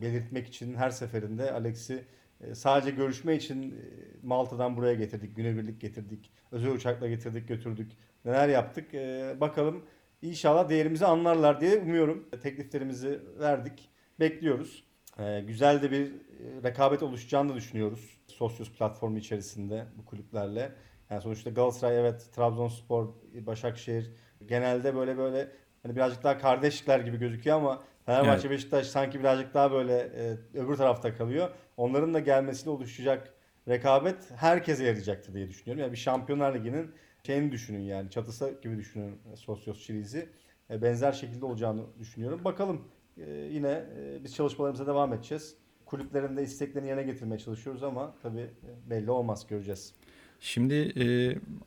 [0.01, 2.05] belirtmek için her seferinde Alex'i
[2.53, 3.75] sadece görüşme için e,
[4.23, 5.35] Malta'dan buraya getirdik.
[5.35, 6.31] Günebirlik getirdik.
[6.51, 7.91] Özel uçakla getirdik götürdük.
[8.25, 8.93] Neler yaptık.
[8.93, 9.85] E, bakalım
[10.21, 12.29] inşallah değerimizi anlarlar diye umuyorum.
[12.43, 13.89] Tekliflerimizi verdik.
[14.19, 14.83] Bekliyoruz.
[15.19, 18.17] E, güzel de bir e, rekabet oluşacağını düşünüyoruz.
[18.27, 20.71] Sosyos platformu içerisinde bu kulüplerle.
[21.09, 24.11] Yani sonuçta Galatasaray evet Trabzonspor, Başakşehir
[24.45, 25.51] genelde böyle böyle
[25.83, 30.75] hani birazcık daha kardeşler gibi gözüküyor ama Fenerbahçe Beşiktaş sanki birazcık daha böyle e, öbür
[30.75, 31.49] tarafta kalıyor.
[31.77, 33.33] Onların da gelmesiyle oluşacak
[33.67, 35.81] rekabet herkese yarayacaktır diye düşünüyorum.
[35.81, 36.91] Yani bir Şampiyonlar Ligi'nin
[37.23, 40.29] şeyini düşünün yani çatısı gibi düşünün Sosyos Şirizi.
[40.69, 42.41] E, benzer şekilde olacağını düşünüyorum.
[42.45, 42.81] Bakalım
[43.17, 45.55] e, yine e, biz çalışmalarımıza devam edeceğiz.
[45.85, 49.93] Kulüplerin de isteklerini yerine getirmeye çalışıyoruz ama tabii e, belli olmaz göreceğiz.
[50.39, 51.05] Şimdi e,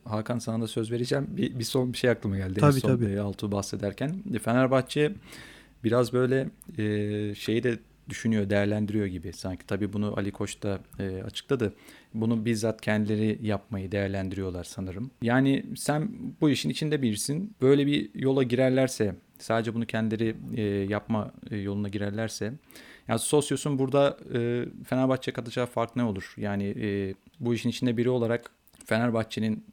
[0.09, 1.27] Hakan sana da söz vereceğim.
[1.31, 2.61] Bir, bir son bir şey aklıma geldi.
[2.61, 3.13] Tabii, en son, tabii.
[3.13, 4.23] e, Altuğ bahsederken.
[4.35, 5.13] E, Fenerbahçe
[5.85, 9.67] biraz böyle e, şeyi de düşünüyor, değerlendiriyor gibi sanki.
[9.67, 11.75] Tabii bunu Ali Koç da e, açıkladı.
[12.15, 15.11] Bunu bizzat kendileri yapmayı değerlendiriyorlar sanırım.
[15.23, 16.11] Yani sen
[16.41, 17.55] bu işin içinde birisin.
[17.61, 22.53] Böyle bir yola girerlerse, sadece bunu kendileri e, yapma e, yoluna girerlerse
[23.09, 26.35] yani Sosyos'un burada e, Fenerbahçe katacağı fark ne olur?
[26.37, 28.51] Yani e, bu işin içinde biri olarak
[28.85, 29.65] Fenerbahçe'nin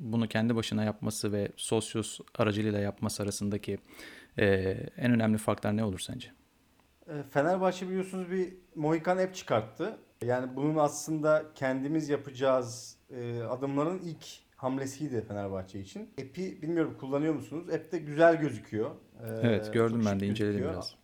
[0.00, 3.78] bunu kendi başına yapması ve Sosyos aracılığıyla yapması arasındaki
[4.38, 4.46] e,
[4.96, 6.28] en önemli farklar ne olur sence?
[7.08, 9.98] E, Fenerbahçe biliyorsunuz bir Mohikan app çıkarttı.
[10.22, 14.24] Yani bunun aslında kendimiz yapacağız e, adımların ilk
[14.56, 16.02] hamlesiydi Fenerbahçe için.
[16.20, 17.68] App'i bilmiyorum kullanıyor musunuz?
[17.70, 18.90] App de güzel gözüküyor.
[18.90, 20.72] E, Evet gördüm ben de inceledim gözüküyor.
[20.72, 20.94] biraz.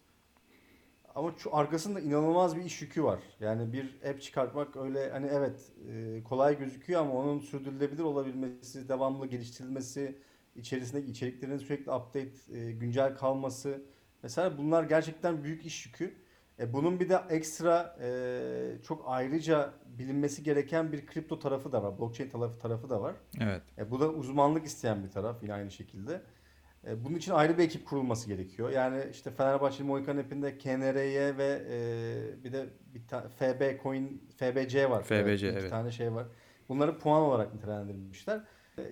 [1.14, 3.18] Ama şu arkasında inanılmaz bir iş yükü var.
[3.40, 5.60] Yani bir app çıkartmak öyle hani evet
[5.90, 10.18] e, kolay gözüküyor ama onun sürdürülebilir olabilmesi, devamlı geliştirilmesi,
[10.58, 13.82] içerisindeki içeriklerin sürekli update, e, güncel kalması
[14.22, 16.14] mesela bunlar gerçekten büyük iş yükü.
[16.58, 21.98] E, bunun bir de ekstra e, çok ayrıca bilinmesi gereken bir kripto tarafı da var.
[21.98, 23.14] Blockchain tarafı, tarafı da var.
[23.40, 23.62] Evet.
[23.78, 26.22] E, bu da uzmanlık isteyen bir taraf yine aynı şekilde.
[26.86, 28.70] E, bunun için ayrı bir ekip kurulması gerekiyor.
[28.70, 34.90] Yani işte Fenerbahçe Mohikan app'inde KNRY ve e, bir de bir ta- FB Coin FBC
[34.90, 35.02] var.
[35.02, 35.70] FBC, iki evet.
[35.70, 36.26] tane şey var.
[36.68, 38.40] Bunları puan olarak nitelendirmişler.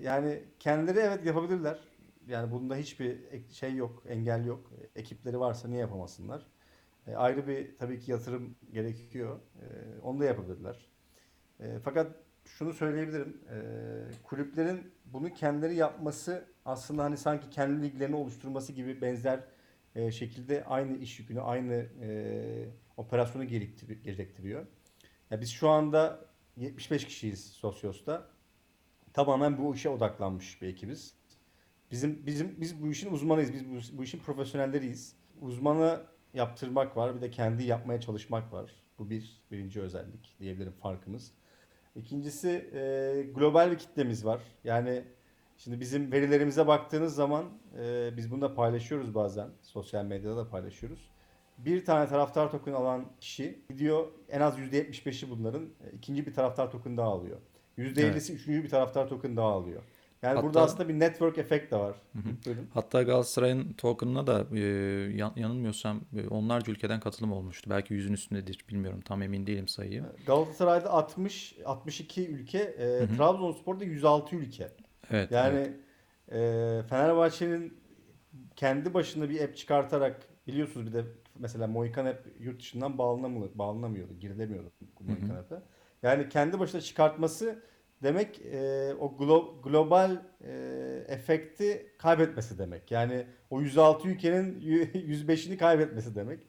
[0.02, 1.78] Yani kendileri evet yapabilirler.
[2.28, 3.18] Yani bunda hiçbir
[3.52, 4.72] şey yok, engel yok.
[4.96, 6.46] Ekipleri varsa niye yapamasınlar?
[7.06, 9.38] E, ayrı bir tabii ki yatırım gerekiyor.
[9.56, 9.64] E,
[10.02, 10.86] onu da yapabilirler.
[11.60, 13.40] E, fakat şunu söyleyebilirim.
[13.50, 13.56] E,
[14.22, 19.40] kulüplerin bunu kendileri yapması aslında hani sanki kendi liglerini oluşturması gibi benzer
[19.94, 24.66] e, şekilde aynı iş yükünü, aynı e, operasyonu gerektir- gerektiriyor.
[25.30, 26.20] Ya biz şu anda
[26.56, 28.28] 75 kişiyiz Sosyos'ta.
[29.16, 31.14] Tamamen bu işe odaklanmış bir ekibiz.
[31.90, 33.52] Bizim bizim biz bu işin uzmanıyız.
[33.52, 35.16] Biz bu, bu işin profesyonelleriyiz.
[35.40, 36.02] Uzmanı
[36.34, 38.70] yaptırmak var, bir de kendi yapmaya çalışmak var.
[38.98, 41.32] Bu bir birinci özellik diyebilirim farkımız.
[41.94, 44.40] İkincisi e, global bir kitlemiz var.
[44.64, 45.04] Yani
[45.56, 47.44] şimdi bizim verilerimize baktığınız zaman
[47.78, 49.48] e, biz bunu da paylaşıyoruz bazen.
[49.62, 51.10] Sosyal medyada da paylaşıyoruz.
[51.58, 56.70] Bir tane taraftar token alan kişi gidiyor en az %75'i bunların e, ikinci bir taraftar
[56.70, 57.38] token daha alıyor.
[57.78, 59.82] %50'si üçüncü bir taraftar token daha alıyor.
[60.22, 61.96] Yani Hatta- burada aslında bir network efekt de var.
[62.46, 62.66] Buyurun.
[62.74, 64.60] Hatta Galatasaray'ın token'ına da e,
[65.16, 67.70] yan- yanılmıyorsam e, onlarca ülkeden katılım olmuştu.
[67.70, 70.04] Belki yüzün üstündedir bilmiyorum tam emin değilim sayıyı.
[70.26, 74.68] Galatasaray'da 60 62 ülke, e, Trabzonspor'da 106 ülke.
[75.10, 75.30] Evet.
[75.30, 75.72] Yani
[76.32, 76.38] e,
[76.88, 77.78] Fenerbahçe'nin
[78.56, 81.04] kendi başına bir app çıkartarak biliyorsunuz bir de
[81.38, 85.56] mesela Mohikan app yurt dışından bağlanamıyor, bağlanamıyordu, girilemiyordu Mohikan app'e.
[86.06, 87.62] Yani kendi başına çıkartması
[88.02, 90.52] demek e, o glo- global e,
[91.08, 92.90] efekti kaybetmesi demek.
[92.90, 96.40] Yani o 106 ülkenin 105'ini kaybetmesi demek.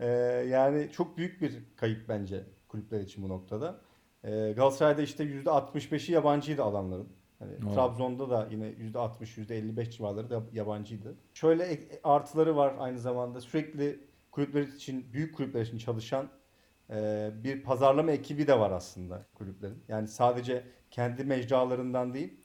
[0.00, 0.06] E,
[0.48, 3.80] yani çok büyük bir kayıp bence kulüpler için bu noktada.
[4.24, 7.08] E, Galatasaray'da işte %65'i yabancıydı alanların.
[7.38, 7.74] Hani Oo.
[7.74, 11.14] Trabzon'da da yine %60, %55 civarları da yabancıydı.
[11.34, 13.40] Şöyle artıları var aynı zamanda.
[13.40, 16.28] Sürekli kulüpler için, büyük kulüpler için çalışan
[16.92, 19.84] e, bir pazarlama ekibi de var aslında kulüplerin.
[19.88, 22.40] Yani sadece kendi mecralarından değil,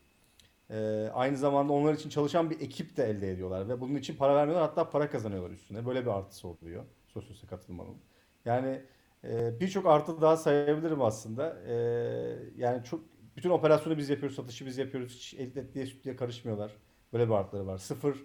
[0.70, 4.36] e, aynı zamanda onlar için çalışan bir ekip de elde ediyorlar ve bunun için para
[4.36, 5.86] vermiyorlar hatta para kazanıyorlar üstüne.
[5.86, 7.98] Böyle bir artısı oluyor Sosyos'a katılmanın.
[8.46, 8.82] Yani
[9.24, 11.58] e, birçok artı daha sayabilirim aslında.
[11.68, 11.74] E,
[12.58, 13.04] yani çok
[13.36, 15.16] bütün operasyonu biz yapıyoruz, satışı biz yapıyoruz.
[15.16, 16.72] Hiç et, etliye sütlüye karışmıyorlar.
[17.14, 17.78] Böyle bir artıları var.
[17.78, 18.24] Sıfır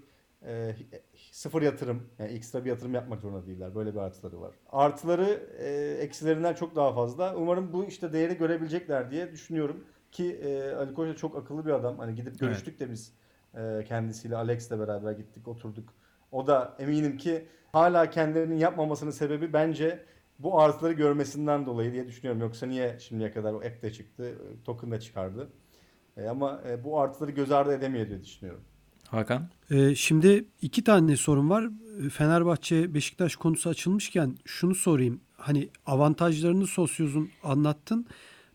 [1.33, 2.03] sıfır yatırım.
[2.19, 3.75] Yani ekstra bir yatırım yapmak zorunda değiller.
[3.75, 4.55] Böyle bir artıları var.
[4.71, 7.37] Artıları e, eksilerinden çok daha fazla.
[7.37, 9.85] Umarım bu işte değeri görebilecekler diye düşünüyorum.
[10.11, 11.99] Ki e, Ali Koç da çok akıllı bir adam.
[11.99, 13.13] Hani gidip görüştük de biz
[13.55, 15.95] e, kendisiyle Alex'le beraber gittik oturduk.
[16.33, 20.05] O da eminim ki hala kendilerinin yapmamasının sebebi bence
[20.39, 22.41] bu artıları görmesinden dolayı diye düşünüyorum.
[22.41, 25.53] Yoksa niye şimdiye kadar o app de çıktı, token de çıkardı.
[26.17, 28.65] E, ama e, bu artıları göz ardı edemiyor diye düşünüyorum.
[29.13, 29.49] Hakan?
[29.71, 31.65] Ee, şimdi iki tane sorun var.
[31.65, 35.21] Ee, Fenerbahçe Beşiktaş konusu açılmışken şunu sorayım.
[35.37, 38.07] Hani avantajlarını Sosyoz'un anlattın.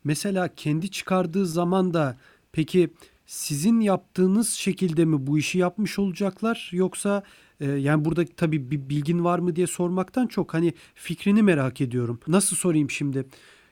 [0.03, 2.17] Mesela kendi çıkardığı zaman da
[2.51, 2.89] peki
[3.25, 7.23] sizin yaptığınız şekilde mi bu işi yapmış olacaklar yoksa
[7.59, 12.19] e, yani burada tabii bir bilgin var mı diye sormaktan çok hani fikrini merak ediyorum.
[12.27, 13.25] Nasıl sorayım şimdi?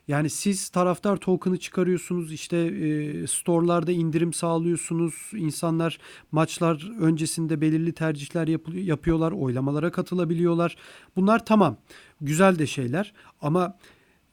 [0.07, 5.13] Yani siz taraftar token'ı çıkarıyorsunuz işte e, store'larda indirim sağlıyorsunuz.
[5.33, 5.99] İnsanlar
[6.31, 9.31] maçlar öncesinde belirli tercihler yap- yapıyorlar.
[9.31, 10.75] Oylamalara katılabiliyorlar.
[11.15, 11.77] Bunlar tamam.
[12.21, 13.77] Güzel de şeyler ama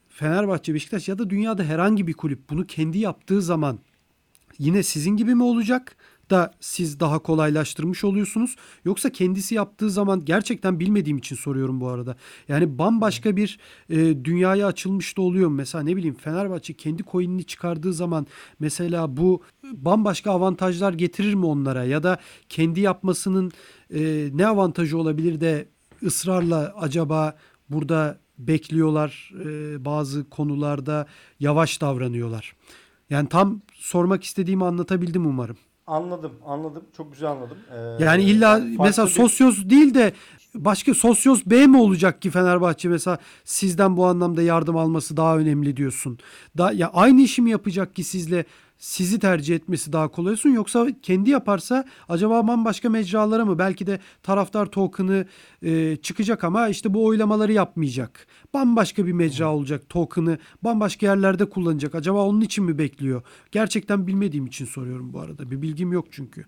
[0.09, 3.79] Fenerbahçe, Beşiktaş ya da dünyada herhangi bir kulüp bunu kendi yaptığı zaman
[4.59, 5.97] yine sizin gibi mi olacak
[6.33, 12.17] da siz daha kolaylaştırmış oluyorsunuz yoksa kendisi yaptığı zaman gerçekten bilmediğim için soruyorum bu arada.
[12.49, 13.59] Yani bambaşka bir
[13.91, 15.51] e, dünyaya açılmış da oluyor?
[15.51, 18.27] Mesela ne bileyim Fenerbahçe kendi coin'ini çıkardığı zaman
[18.61, 19.43] mesela bu
[19.73, 22.19] bambaşka avantajlar getirir mi onlara ya da
[22.49, 23.53] kendi yapmasının
[23.95, 25.69] e, ne avantajı olabilir de
[26.03, 27.37] ısrarla acaba
[27.71, 31.07] burada bekliyorlar e, bazı konularda
[31.41, 32.57] yavaş davranıyorlar.
[33.11, 35.57] Yani tam sormak istediğimi anlatabildim umarım.
[35.87, 36.83] Anladım, anladım.
[36.97, 37.59] Çok güzel anladım.
[37.75, 40.13] Ee, Yani illa mesela bir- sosyoz değil de
[40.55, 45.77] başka sosyoz B mi olacak ki Fenerbahçe mesela sizden bu anlamda yardım alması daha önemli
[45.77, 46.19] diyorsun.
[46.59, 48.45] Da ya aynı işi mi yapacak ki sizle
[48.83, 54.01] sizi tercih etmesi daha kolay olsun yoksa kendi yaparsa acaba bambaşka mecralara mı belki de
[54.23, 55.27] taraftar token'ı
[55.63, 58.27] e, çıkacak ama işte bu oylamaları yapmayacak.
[58.55, 61.95] Bambaşka bir mecra olacak token'ı bambaşka yerlerde kullanacak.
[61.95, 63.23] Acaba onun için mi bekliyor?
[63.53, 65.51] Gerçekten bilmediğim için soruyorum bu arada.
[65.51, 66.45] Bir bilgim yok çünkü.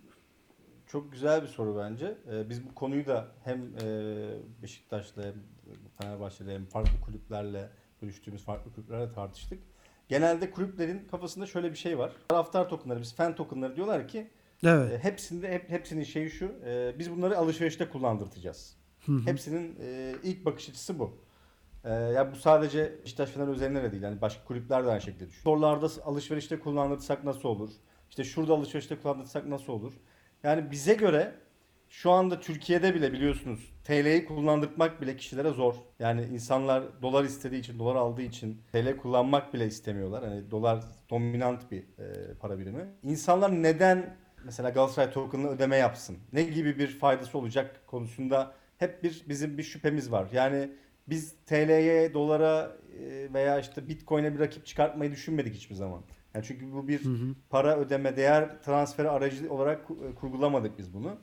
[0.87, 2.18] Çok güzel bir soru bence.
[2.33, 4.09] Ee, biz bu konuyu da hem e,
[4.62, 5.35] Beşiktaş'la hem
[6.01, 7.70] Fenerbahçe'de hem farklı kulüplerle
[8.01, 9.59] görüştüğümüz farklı kulüplerle tartıştık.
[10.08, 12.12] Genelde kulüplerin kafasında şöyle bir şey var.
[12.28, 14.30] Taraftar tokenları, biz fan tokenları diyorlar ki
[14.64, 14.92] Evet.
[14.92, 16.52] e, hepsinde hep, hepsinin şeyi şu.
[16.66, 18.76] e, biz bunları alışverişte kullandırtacağız.
[19.24, 21.16] Hepsinin e, ilk bakış açısı bu.
[21.84, 24.02] E, ya bu sadece Beşiktaş Fener üzerine de değil.
[24.02, 25.40] Yani başka kulüpler de aynı şekilde düşünüyor.
[25.40, 27.70] Storlarda alışverişte kullandırsak nasıl olur?
[28.10, 29.92] İşte şurada alışverişte kullandırsak nasıl olur?
[30.42, 31.34] Yani bize göre
[31.94, 35.74] şu anda Türkiye'de bile biliyorsunuz TL'yi kullandırmak bile kişilere zor.
[35.98, 40.24] Yani insanlar dolar istediği için, dolar aldığı için TL kullanmak bile istemiyorlar.
[40.24, 42.85] Hani dolar dominant bir e, para birimi.
[43.02, 46.16] İnsanlar neden mesela Galatasaray token'la ödeme yapsın?
[46.33, 50.28] Ne gibi bir faydası olacak konusunda hep bir bizim bir şüphemiz var.
[50.33, 50.70] Yani
[51.09, 56.02] biz TL'ye, dolara e, veya işte Bitcoin'e bir rakip çıkartmayı düşünmedik hiçbir zaman.
[56.35, 57.02] Yani çünkü bu bir
[57.50, 59.80] para ödeme, değer transferi aracı olarak
[60.11, 61.16] e, kurgulamadık biz bunu.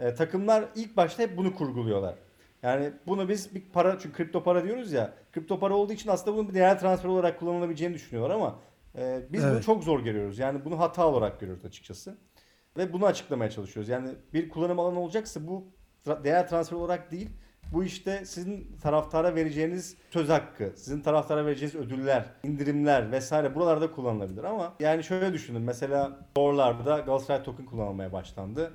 [0.00, 2.14] E, takımlar ilk başta hep bunu kurguluyorlar.
[2.62, 5.14] Yani bunu biz bir para çünkü kripto para diyoruz ya.
[5.32, 8.58] Kripto para olduğu için aslında bunun bir değer transferi olarak kullanılabileceğini düşünüyorlar ama
[8.98, 9.64] e, biz bunu Evet.
[9.64, 10.38] çok zor görüyoruz.
[10.38, 12.18] Yani bunu hata olarak görüyoruz açıkçası.
[12.76, 13.88] Ve bunu açıklamaya çalışıyoruz.
[13.88, 15.64] Yani bir kullanım alanı olacaksa bu
[16.24, 17.30] değer transferi olarak değil.
[17.72, 24.44] Bu işte sizin taraftara vereceğiniz söz hakkı, sizin taraftara vereceğiniz ödüller, indirimler vesaire buralarda kullanılabilir
[24.44, 28.72] ama yani şöyle düşünün mesela store'larda Galatasaray token kullanılmaya başlandı.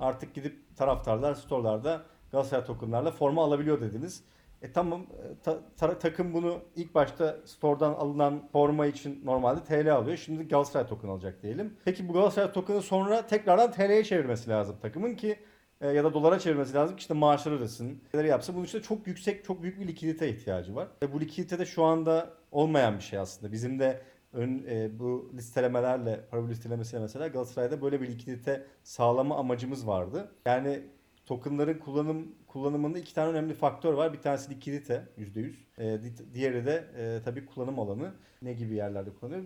[0.00, 4.22] Artık gidip taraftarlar store'larda Galatasaray tokenlarla forma alabiliyor dediniz.
[4.62, 9.94] E tamam e, ta- ta- takım bunu ilk başta store'dan alınan forma için normalde TL
[9.94, 10.16] alıyor.
[10.16, 11.76] Şimdi Galatasaray token alacak diyelim.
[11.84, 15.38] Peki bu Galatasaray token'ı sonra tekrardan TL'ye çevirmesi lazım takımın ki
[15.80, 18.04] e, ya da dolara çevirmesi lazım ki işte maaşları ödesin.
[18.14, 18.54] Neler yapsın.
[18.54, 20.88] Bunun için de çok yüksek, çok büyük bir likidite ihtiyacı var.
[21.02, 23.52] Ve bu likidite de şu anda olmayan bir şey aslında.
[23.52, 24.02] Bizim de
[24.36, 30.30] ön, e, bu listelemelerle, para bu listelemesiyle mesela Galatasaray'da böyle bir likidite sağlama amacımız vardı.
[30.46, 30.80] Yani
[31.26, 34.12] tokenların kullanım kullanımında iki tane önemli faktör var.
[34.12, 35.54] Bir tanesi likidite %100.
[35.78, 38.10] E, di- diğeri de e, tabii kullanım alanı.
[38.42, 39.42] Ne gibi yerlerde kullanıyor?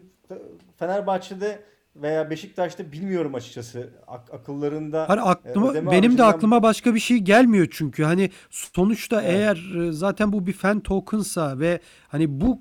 [0.79, 1.63] Fenerbahçe'de
[1.97, 3.91] veya Beşiktaş'ta bilmiyorum açıkçası.
[4.07, 9.35] Ak- akıllarında Hani aklıma benim de aklıma başka bir şey gelmiyor çünkü hani sonuçta Evet.
[9.35, 12.61] eğer e, zaten bu bir fan token'sa ve hani bu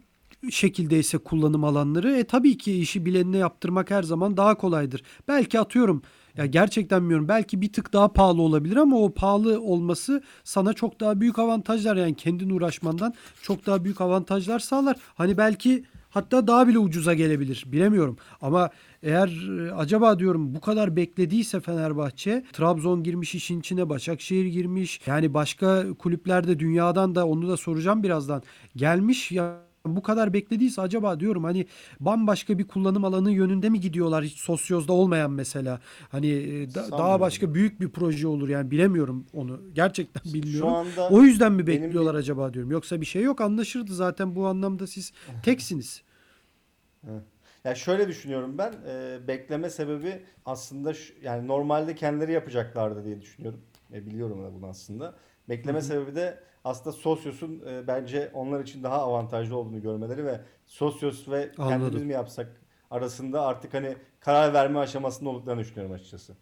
[0.52, 5.04] şekildeyse kullanım alanları e tabii ki işi bilenine yaptırmak her zaman daha kolaydır.
[5.28, 6.02] Belki atıyorum
[6.38, 7.28] Ya gerçekten bilmiyorum.
[7.28, 11.96] Belki bir tık daha pahalı olabilir ama o pahalı olması sana çok daha büyük avantajlar
[11.96, 14.98] yani kendin uğraşmandan çok daha büyük avantajlar sağlar.
[15.16, 17.64] Hani belki hatta daha bile ucuza gelebilir.
[17.68, 18.18] Bilemiyorum.
[18.42, 18.70] Ama
[19.04, 25.02] eğer e, acaba diyorum bu kadar beklediyse Fenerbahçe Trabzon girmiş işin içine Başakşehir girmiş.
[25.06, 28.44] Yani başka kulüplerde dünyadan da onu da soracağım birazdan.
[28.76, 31.66] Gelmiş ya bu kadar beklediyse acaba diyorum hani
[32.00, 35.80] bambaşka bir kullanım alanı yönünde mi gidiyorlar hiç sosyozda olmayan mesela
[36.10, 40.74] hani e, da- daha başka büyük bir proje olur yani bilemiyorum onu gerçekten bilmiyorum.
[40.74, 44.48] anda o yüzden mi benim bekliyorlar acaba diyorum yoksa bir şey yok anlaşırdı zaten bu
[44.48, 45.14] anlamda siz
[45.44, 46.02] teksiniz.
[47.66, 48.74] Ya şöyle düşünüyorum ben.
[48.88, 53.62] e, bekleme sebebi aslında şu- yani normalde kendileri yapacaklardı diye düşünüyorum.
[53.94, 55.16] E, biliyorum da bunu aslında.
[55.50, 61.28] Bekleme sebebi de aslında Sosyos'un e, bence onlar için daha avantajlı olduğunu görmeleri ve Sosyos
[61.30, 62.06] ve kendimiz Anladım.
[62.06, 66.34] mi yapsak arasında artık hani karar verme aşamasında olduklarını düşünüyorum açıkçası.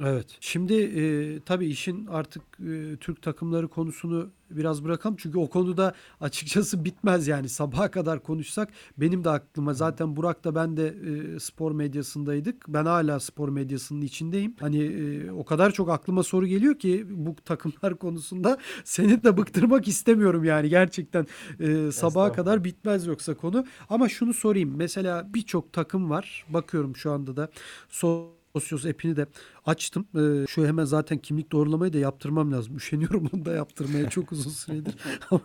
[0.00, 0.36] Evet.
[0.40, 5.16] Şimdi e, tabii işin artık e, Türk takımları konusunu biraz bırakalım.
[5.16, 7.48] Çünkü o konuda açıkçası bitmez yani.
[7.48, 12.64] Sabaha kadar konuşsak benim de aklıma zaten Burak da ben de e, spor medyasındaydık.
[12.68, 14.54] Ben hala spor medyasının içindeyim.
[14.60, 19.88] Hani e, o kadar çok aklıma soru geliyor ki bu takımlar konusunda seni de bıktırmak
[19.88, 21.26] istemiyorum yani gerçekten
[21.60, 23.64] e, sabaha kadar bitmez yoksa konu.
[23.88, 24.76] Ama şunu sorayım.
[24.76, 26.44] Mesela birçok takım var.
[26.48, 27.48] Bakıyorum şu anda da.
[27.88, 29.26] So Sosyos app'ini de
[29.66, 30.06] açtım.
[30.16, 32.76] Ee, şu hemen zaten kimlik doğrulamayı da yaptırmam lazım.
[32.76, 34.94] Üşeniyorum onu da yaptırmaya çok uzun süredir.
[35.30, 35.42] Ama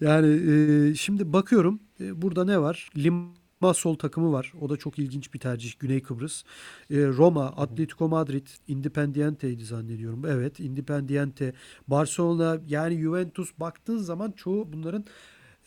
[0.00, 2.90] yani e, şimdi bakıyorum e, burada ne var?
[2.96, 4.52] Limassol takımı var.
[4.60, 5.72] O da çok ilginç bir tercih.
[5.78, 6.42] Güney Kıbrıs.
[6.90, 10.26] E, Roma, Atletico Madrid, Independiente'ydi zannediyorum.
[10.26, 11.54] Evet, Independiente,
[11.88, 15.04] Barcelona yani Juventus baktığın zaman çoğu bunların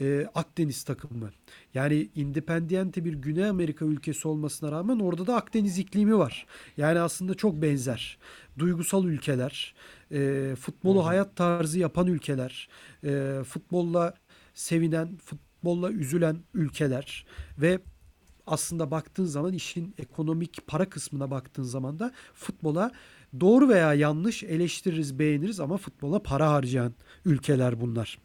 [0.01, 1.29] e, Akdeniz takımı.
[1.73, 6.45] Yani Independiente bir Güney Amerika ülkesi olmasına rağmen orada da Akdeniz iklimi var.
[6.77, 8.17] Yani aslında çok benzer.
[8.59, 9.75] Duygusal ülkeler,
[10.11, 12.69] e, futbolu hayat tarzı yapan ülkeler,
[13.03, 14.13] e, futbolla
[14.53, 17.25] sevinen, futbolla üzülen ülkeler
[17.57, 17.79] ve
[18.47, 22.91] aslında baktığın zaman işin ekonomik para kısmına baktığın zaman da futbola
[23.39, 26.93] doğru veya yanlış eleştiririz, beğeniriz ama futbola para harcayan
[27.25, 28.19] ülkeler bunlar.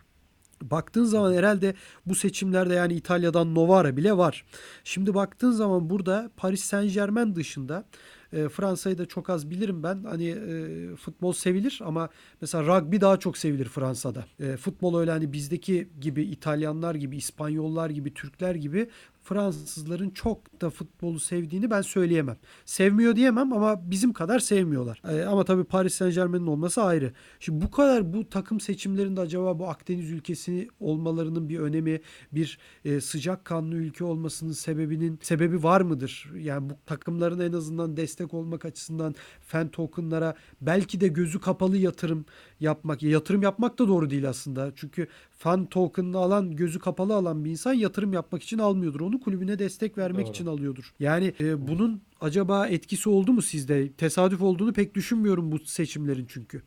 [0.62, 1.74] Baktığın zaman herhalde
[2.06, 4.44] bu seçimlerde yani İtalya'dan Novara bile var.
[4.84, 7.84] Şimdi baktığın zaman burada Paris Saint Germain dışında
[8.32, 10.04] e, Fransa'yı da çok az bilirim ben.
[10.04, 12.08] Hani e, futbol sevilir ama
[12.40, 14.24] mesela rugby daha çok sevilir Fransa'da.
[14.40, 18.88] E, futbol öyle hani bizdeki gibi İtalyanlar gibi, İspanyollar gibi, Türkler gibi
[19.28, 22.36] Fransızların çok da futbolu sevdiğini ben söyleyemem.
[22.64, 25.02] Sevmiyor diyemem ama bizim kadar sevmiyorlar.
[25.08, 27.12] E, ama tabii Paris Saint Germain'in olması ayrı.
[27.40, 32.00] Şimdi bu kadar bu takım seçimlerinde acaba bu Akdeniz ülkesi olmalarının bir önemi,
[32.32, 36.32] bir e, sıcak kanlı ülke olmasının sebebinin sebebi var mıdır?
[36.38, 42.26] Yani bu takımların en azından destek olmak açısından fan tokenlara belki de gözü kapalı yatırım
[42.60, 43.02] yapmak.
[43.02, 44.72] Ya Yatırım yapmak da doğru değil aslında.
[44.76, 49.00] Çünkü fan token'ını alan, gözü kapalı alan bir insan yatırım yapmak için almıyordur.
[49.00, 50.32] Onu kulübüne destek vermek Doğru.
[50.32, 50.94] için alıyordur.
[51.00, 53.92] Yani e, bunun acaba etkisi oldu mu sizde?
[53.92, 56.62] Tesadüf olduğunu pek düşünmüyorum bu seçimlerin çünkü.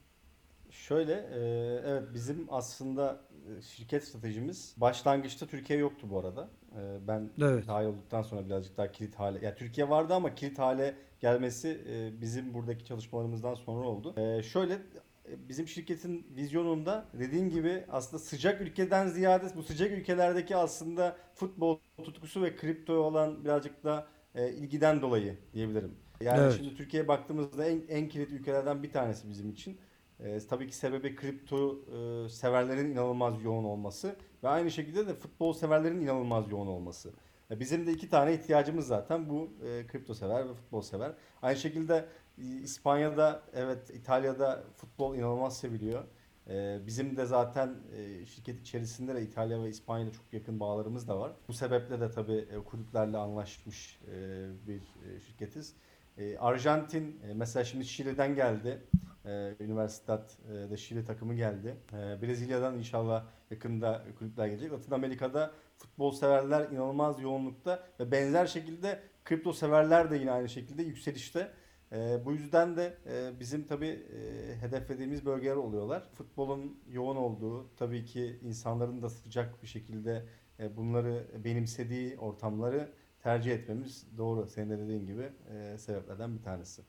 [0.71, 1.39] Şöyle, e,
[1.85, 3.21] evet bizim aslında
[3.59, 6.49] e, şirket stratejimiz başlangıçta Türkiye yoktu bu arada.
[6.75, 7.67] E, ben Evet.
[7.67, 12.21] dahil olduktan sonra birazcık daha kilit hale, ya Türkiye vardı ama kilit hale gelmesi e,
[12.21, 14.13] bizim buradaki çalışmalarımızdan sonra oldu.
[14.19, 20.55] E, şöyle e, bizim şirketin vizyonunda dediğim gibi aslında sıcak ülkeden ziyade bu sıcak ülkelerdeki
[20.55, 25.95] aslında futbol tutkusu ve kriptoya olan birazcık da e, ilgiden dolayı diyebilirim.
[26.21, 26.53] Yani Evet.
[26.57, 29.77] şimdi Türkiye'ye baktığımızda en, en kilit ülkelerden bir tanesi bizim için.
[30.19, 31.79] E, tabii ki sebebi kripto
[32.25, 37.13] e, severlerin inanılmaz yoğun olması ve aynı şekilde de futbol severlerin inanılmaz yoğun olması.
[37.59, 41.11] Bizim de iki tane ihtiyacımız zaten bu e, kripto sever ve futbol sever.
[41.41, 42.05] Aynı şekilde
[42.37, 46.03] e, İspanya'da evet İtalya'da futbol inanılmaz seviliyor.
[46.49, 51.19] E, bizim de zaten e, şirket içerisinde de İtalya ve İspanya'da çok yakın bağlarımız da
[51.19, 51.31] var.
[51.47, 55.75] Bu sebeple de tabii e, kulüplerle anlaşmış e, bir e, şirketiz.
[56.17, 58.81] E, Arjantin e, mesela şimdi Şili'den geldi.
[59.25, 60.37] E, Üniversitat
[60.71, 61.75] e, Şili takımı geldi.
[61.93, 64.71] E, Brezilya'dan inşallah yakında kulüpler gelecek.
[64.71, 65.51] Latin Amerika'da
[65.81, 71.51] futbol severler inanılmaz yoğunlukta ve benzer şekilde kripto severler de yine aynı şekilde yükselişte.
[71.91, 76.09] E, bu yüzden de e, bizim tabii e, hedeflediğimiz bölgeler oluyorlar.
[76.13, 80.25] Futbolun yoğun olduğu, tabii ki insanların da sıcak bir şekilde
[80.59, 82.91] e, bunları benimsediği ortamları
[83.23, 84.47] tercih etmemiz doğru.
[84.47, 86.81] Senin de dediğin gibi e, sebeplerden bir tanesi.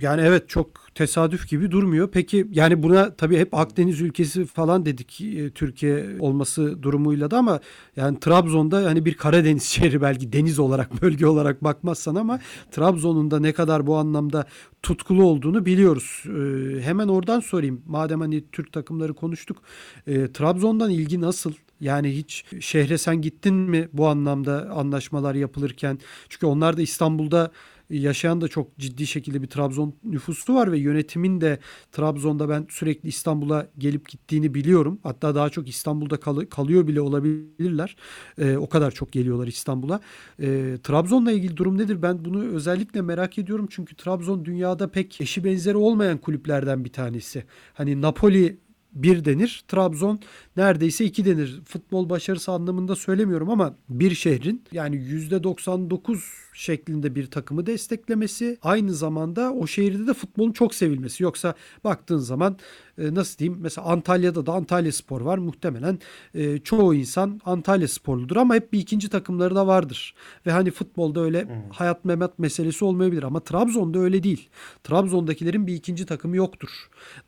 [0.00, 2.08] Yani evet çok tesadüf gibi durmuyor.
[2.12, 7.60] Peki yani buna tabii hep Akdeniz ülkesi falan dedik e, Türkiye olması durumuyla da ama
[7.96, 12.40] yani Trabzon'da hani bir Karadeniz şehri belki deniz olarak bölge olarak bakmazsan ama
[12.70, 14.46] Trabzon'un da ne kadar bu anlamda
[14.82, 16.24] tutkulu olduğunu biliyoruz.
[16.26, 17.82] Ee, hemen oradan sorayım.
[17.86, 19.62] Madem hani Türk takımları konuştuk.
[20.06, 21.52] E, Trabzon'dan ilgi nasıl?
[21.80, 25.98] Yani hiç şehre sen gittin mi bu anlamda anlaşmalar yapılırken?
[26.28, 27.50] Çünkü onlar da İstanbul'da
[27.90, 31.58] yaşayan da çok ciddi şekilde bir Trabzon nüfusu var ve yönetimin de
[31.92, 34.98] Trabzon'da ben sürekli İstanbul'a gelip gittiğini biliyorum.
[35.02, 37.96] Hatta daha çok İstanbul'da kal- kalıyor bile olabilirler.
[38.38, 40.00] Ee, o kadar çok geliyorlar İstanbul'a.
[40.40, 42.02] Ee, Trabzon'la ilgili durum nedir?
[42.02, 43.66] Ben bunu özellikle merak ediyorum.
[43.70, 47.44] Çünkü Trabzon dünyada pek eşi benzeri olmayan kulüplerden bir tanesi.
[47.74, 48.58] Hani Napoli
[48.92, 49.64] bir denir.
[49.68, 50.20] Trabzon
[50.56, 51.60] neredeyse iki denir.
[51.64, 56.18] Futbol başarısı anlamında söylemiyorum ama bir şehrin yani %99
[56.54, 61.22] şeklinde bir takımı desteklemesi aynı zamanda o şehirde de futbolun çok sevilmesi.
[61.22, 62.56] Yoksa baktığın zaman
[62.98, 65.38] nasıl diyeyim mesela Antalya'da da Antalya Spor var.
[65.38, 65.98] Muhtemelen
[66.34, 70.14] e, çoğu insan Antalya Sporludur ama hep bir ikinci takımları da vardır.
[70.46, 71.70] Ve hani futbolda öyle hmm.
[71.70, 74.48] hayat memat meselesi olmayabilir ama Trabzon'da öyle değil.
[74.84, 76.70] Trabzon'dakilerin bir ikinci takımı yoktur.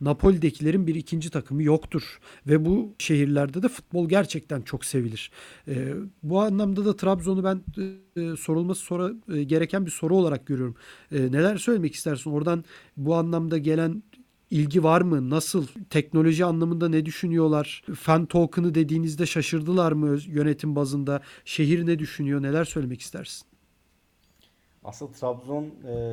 [0.01, 2.18] Napoli'dekilerin bir ikinci takımı yoktur.
[2.47, 5.31] Ve bu şehirlerde de futbol gerçekten çok sevilir.
[5.68, 7.62] E, bu anlamda da Trabzon'u ben
[8.16, 10.77] e, sorulması sonra e, gereken bir soru olarak görüyorum.
[11.12, 12.31] E, neler söylemek istersin?
[12.31, 12.64] Oradan
[12.97, 14.03] bu anlamda gelen
[14.51, 15.30] ilgi var mı?
[15.30, 15.66] Nasıl?
[15.90, 17.82] Teknoloji anlamında ne düşünüyorlar?
[17.96, 21.20] Fan token'ı dediğinizde şaşırdılar mı yönetim bazında?
[21.44, 22.42] Şehir ne düşünüyor?
[22.42, 23.46] Neler söylemek istersin?
[24.84, 25.64] Aslında Trabzon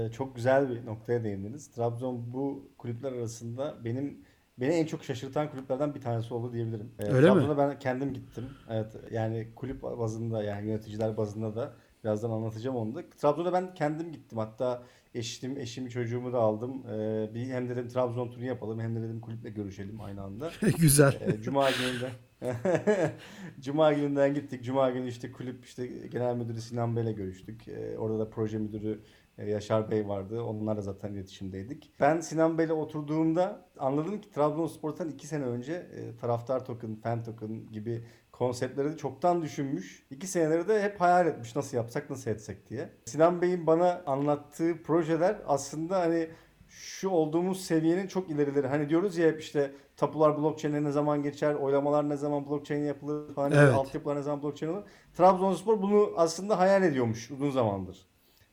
[0.07, 1.67] e, çok güzel bir noktaya değindiniz.
[1.71, 4.25] Trabzon bu kulüpler arasında benim
[4.57, 6.91] beni en çok şaşırtan kulüplerden bir tanesi oldu diyebilirim.
[6.99, 7.57] E, Öyle Trabzon'a mi?
[7.57, 8.57] ben kendim gittim.
[8.69, 13.10] Evet yani kulüp bazında yani yöneticiler bazında da Birazdan anlatacağım onu da.
[13.10, 14.38] Trabzon'a ben kendim gittim.
[14.38, 14.84] Hatta
[15.16, 16.84] eşim, eşimi, çocuğumu da aldım.
[16.88, 20.52] Ee, bir hem dedim Trabzon turu yapalım hem de dedim kulüple görüşelim aynı anda.
[20.80, 21.14] Güzel.
[21.22, 22.12] Ee, Cuma gününden
[23.60, 24.64] Cuma gününden gittik.
[24.64, 27.68] Cuma günü işte kulüp işte genel müdürü Sinan Bey'le görüştük.
[27.68, 29.00] Ee, orada da proje müdürü
[29.38, 30.41] e, Yaşar Bey vardı.
[30.41, 31.91] Onlarla zaten iletişimdeydik.
[32.00, 37.72] Ben Sinan Bey'le oturduğumda anladım ki Trabzonspor'tan iki sene önce e, taraftar token, fan token
[37.72, 38.04] gibi
[38.38, 40.05] konseptleri de çoktan düşünmüş.
[40.11, 42.89] İki seneleri de hep hayal etmiş nasıl yapsak nasıl etsek diye.
[43.05, 46.29] Sinan Bey'in bana anlattığı projeler aslında hani
[46.67, 48.67] şu olduğumuz seviyenin çok ilerileri.
[48.67, 53.33] Hani diyoruz ya hep işte tapular blockchain'e ne zaman geçer, oylamalar ne zaman blockchain yapılır
[53.33, 53.73] falan, evet.
[53.73, 54.83] altyapılar ne zaman blockchain olur.
[55.13, 58.07] Trabzonspor bunu aslında hayal ediyormuş uzun zamandır.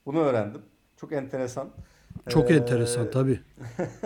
[0.06, 0.62] Bunu öğrendim.
[0.96, 1.70] Çok enteresan.
[2.28, 3.40] Çok ee, enteresan tabii.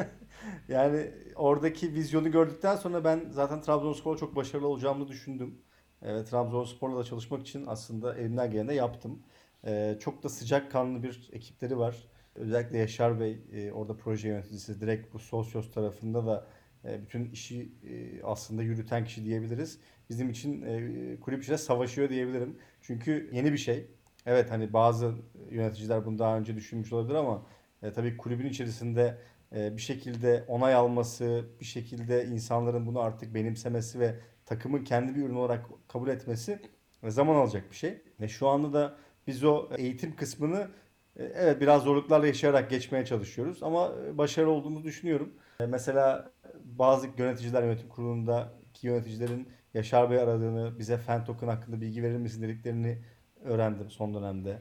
[0.69, 5.59] yani oradaki vizyonu gördükten sonra ben zaten Trabzonspor'a çok başarılı olacağımı düşündüm.
[6.03, 9.23] E, Trabzonspor'la da çalışmak için aslında elimden geleni yaptım.
[9.67, 12.09] E, çok da sıcak kanlı bir ekipleri var.
[12.35, 16.47] Özellikle Yaşar Bey e, orada proje yöneticisi direkt bu Sosyos tarafında da
[16.85, 19.79] e, bütün işi e, aslında yürüten kişi diyebiliriz.
[20.11, 22.59] Bizim için e, kulüp içinde savaşıyor diyebilirim.
[22.81, 23.87] Çünkü yeni bir şey.
[24.27, 25.15] Evet hani bazı
[25.51, 27.43] yöneticiler bunu daha önce düşünmüş olabilir ama
[27.83, 29.19] e, tabii kulübün içerisinde
[29.57, 34.15] e, bir şekilde onay alması, bir şekilde insanların bunu artık benimsemesi ve
[34.49, 36.61] takımın kendi bir ürün olarak kabul etmesi
[37.05, 38.03] zaman alacak bir şey.
[38.21, 38.97] Ve şu anda da
[39.27, 40.69] biz o eğitim kısmını
[41.17, 45.33] e, evet biraz zorluklarla yaşayarak geçmeye çalışıyoruz ama e, başarılı olduğumuzu düşünüyorum.
[45.61, 46.33] E, mesela
[46.65, 52.43] bazı yöneticiler yönetim kurulundaki yöneticilerin Yaşar Bey aradığını, bize fan token hakkında bilgi verir misin
[52.43, 52.99] dediklerini
[53.45, 54.59] öğrendim son dönemde.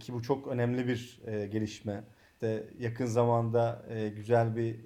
[0.00, 2.04] Ki bu çok önemli bir gelişme.
[2.32, 3.86] İşte yakın zamanda
[4.16, 4.76] güzel bir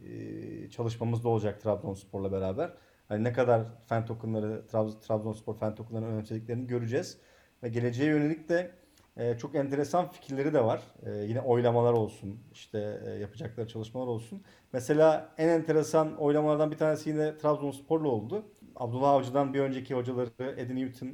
[0.71, 2.71] çalışmamız da olacak Trabzonspor'la beraber
[3.09, 4.67] hani ne kadar fan tokenları,
[5.01, 7.19] Trabzonspor fan tokenlarını önemsediklerini göreceğiz.
[7.63, 8.71] Ve geleceğe yönelik de
[9.17, 10.83] e, çok enteresan fikirleri de var.
[11.07, 14.43] E, yine oylamalar olsun, işte e, yapacakları çalışmalar olsun.
[14.73, 18.45] Mesela en enteresan oylamalardan bir tanesi yine Trabzonspor'la oldu.
[18.77, 21.07] Abdullah Avcı'dan bir önceki hocaları Eddie Newton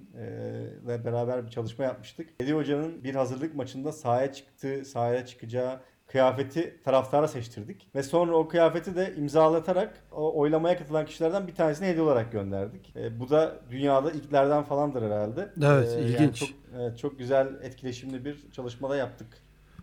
[0.85, 2.31] ile beraber bir çalışma yapmıştık.
[2.41, 5.81] Eddie Hoca'nın bir hazırlık maçında sahaya çıktı, sahaya çıkacağı
[6.13, 7.89] kıyafeti taraftara seçtirdik.
[7.95, 12.97] Ve sonra o kıyafeti de imzalatarak o oylamaya katılan kişilerden bir tanesine hediye olarak gönderdik.
[12.97, 15.51] E, bu da dünyada ilklerden falandır herhalde.
[15.63, 16.21] Evet, e, ilginç.
[16.21, 16.49] Yani çok,
[16.79, 19.29] evet, çok güzel etkileşimli bir çalışmada yaptık.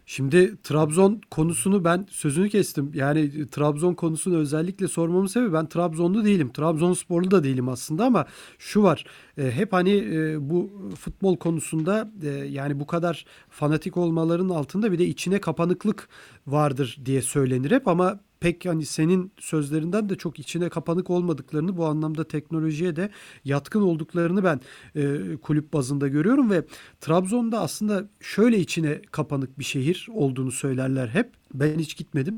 [0.09, 2.91] Şimdi Trabzon konusunu ben sözünü kestim.
[2.93, 6.51] Yani Trabzon konusunu özellikle sormamın sebebi ben Trabzonlu değilim.
[6.53, 8.25] Trabzonsporlu da değilim aslında ama
[8.59, 9.05] şu var.
[9.37, 14.99] E, hep hani e, bu futbol konusunda e, yani bu kadar fanatik olmaların altında bir
[14.99, 16.09] de içine kapanıklık
[16.47, 21.85] vardır diye söylenir hep ama pek hani senin sözlerinden de çok içine kapanık olmadıklarını bu
[21.85, 23.09] anlamda teknolojiye de
[23.45, 24.59] yatkın olduklarını ben
[24.95, 26.65] e, kulüp bazında görüyorum ve
[27.01, 31.31] Trabzon'da aslında şöyle içine kapanık bir şehir olduğunu söylerler hep.
[31.53, 32.35] Ben hiç gitmedim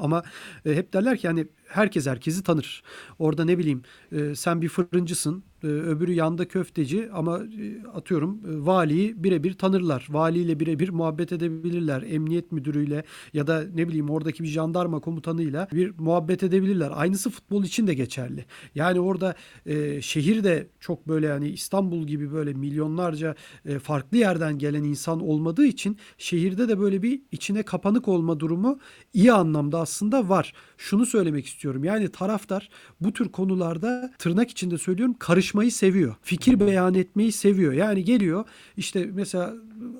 [0.00, 0.22] ama
[0.66, 2.82] e, hep derler ki hani herkes herkesi tanır.
[3.18, 8.66] Orada ne bileyim e, sen bir fırıncısın, e, öbürü yanda köfteci ama e, atıyorum e,
[8.66, 10.06] valiyi birebir tanırlar.
[10.10, 12.02] Valiyle birebir muhabbet edebilirler.
[12.02, 16.90] Emniyet müdürüyle ya da ne bileyim oradaki bir jandarma komutanıyla bir muhabbet edebilirler.
[16.94, 18.44] Aynısı futbol için de geçerli.
[18.74, 19.34] Yani orada
[19.66, 25.20] e, şehir de çok böyle hani İstanbul gibi böyle milyonlarca e, farklı yerden gelen insan
[25.20, 28.78] olmadığı için şehirde de böyle bir içine kapanık olma durumu
[29.14, 30.52] iyi anlamda aslında var.
[30.78, 31.63] Şunu söylemek istiyorum.
[31.64, 32.68] Yani taraftar
[33.00, 36.14] bu tür konularda tırnak içinde söylüyorum karışmayı seviyor.
[36.22, 37.72] Fikir beyan etmeyi seviyor.
[37.72, 38.44] Yani geliyor
[38.76, 39.54] işte mesela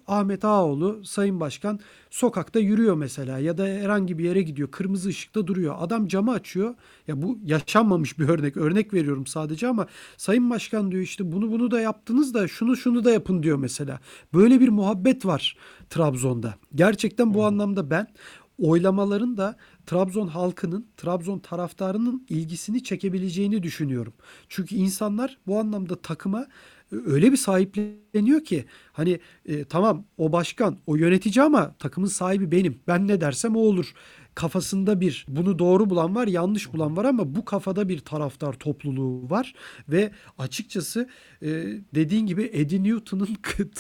[0.07, 4.71] Ahmet Ağaoğlu Sayın Başkan sokakta yürüyor mesela ya da herhangi bir yere gidiyor.
[4.71, 5.75] Kırmızı ışıkta duruyor.
[5.79, 6.75] Adam camı açıyor.
[7.09, 8.57] Ya bu yaşanmamış bir örnek.
[8.57, 9.87] Örnek veriyorum sadece ama
[10.17, 14.01] Sayın Başkan diyor işte bunu bunu da yaptınız da şunu şunu da yapın diyor mesela.
[14.35, 15.57] Böyle bir muhabbet var
[15.91, 16.55] Trabzon'da.
[16.75, 18.07] Gerçekten bu anlamda ben
[18.59, 24.13] oylamaların da Trabzon halkının, Trabzon taraftarının ilgisini çekebileceğini düşünüyorum.
[24.49, 26.47] Çünkü insanlar bu anlamda takıma
[26.93, 32.51] e, öyle bir sahipleniyor ki hani e, tamam o başkan, o yönetici ama takımın sahibi
[32.51, 32.81] benim.
[32.89, 33.95] Ben ne dersem o olur
[34.35, 39.31] kafasında bir bunu doğru bulan var, yanlış bulan var ama bu kafada bir taraftar topluluğu
[39.31, 39.55] var
[39.89, 41.09] ve açıkçası
[41.43, 41.49] e,
[41.95, 43.29] dediğin gibi Eddie Newton'un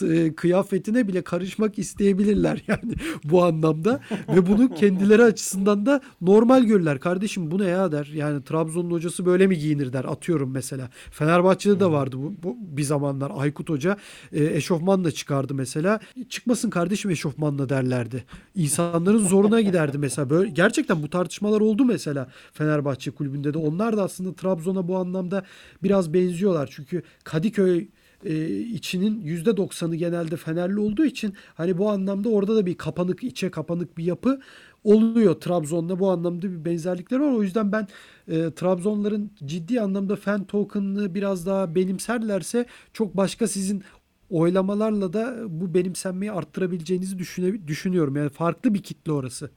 [0.14, 2.94] e, kıyafetine bile karışmak isteyebilirler yani
[3.24, 7.00] bu anlamda ve bunu kendileri açısından da normal görürler.
[7.00, 8.10] Kardeşim bu ne ya der.
[8.14, 10.04] Yani Trabzon'un hocası böyle mi giyinir der.
[10.04, 10.90] Atıyorum mesela.
[11.10, 13.96] Fenerbahçe'de de vardı bu, bu bir zamanlar Aykut Hoca
[14.32, 16.00] e, eşofmanla çıkardı mesela.
[16.28, 18.24] Çıkmasın kardeşim eşofmanla derlerdi.
[18.54, 20.30] İnsanların zoruna giderdi mesela.
[20.30, 23.58] Böyle gerçekten bu tartışmalar oldu mesela Fenerbahçe kulübünde de.
[23.58, 25.44] Onlar da aslında Trabzon'a bu anlamda
[25.82, 26.68] biraz benziyorlar.
[26.72, 27.88] Çünkü Kadıköy
[28.24, 33.50] e, içinin %90'ı genelde Fenerli olduğu için hani bu anlamda orada da bir kapanık içe
[33.50, 34.40] kapanık bir yapı
[34.84, 37.32] oluyor Trabzon'da bu anlamda bir benzerlikler var.
[37.32, 37.88] O yüzden ben
[38.28, 43.82] e, Trabzonların ciddi anlamda fan token'ını biraz daha benimserlerse çok başka sizin
[44.30, 47.18] oylamalarla da bu benimsenmeyi arttırabileceğinizi
[47.66, 48.16] düşünüyorum.
[48.16, 49.50] Yani farklı bir kitle orası.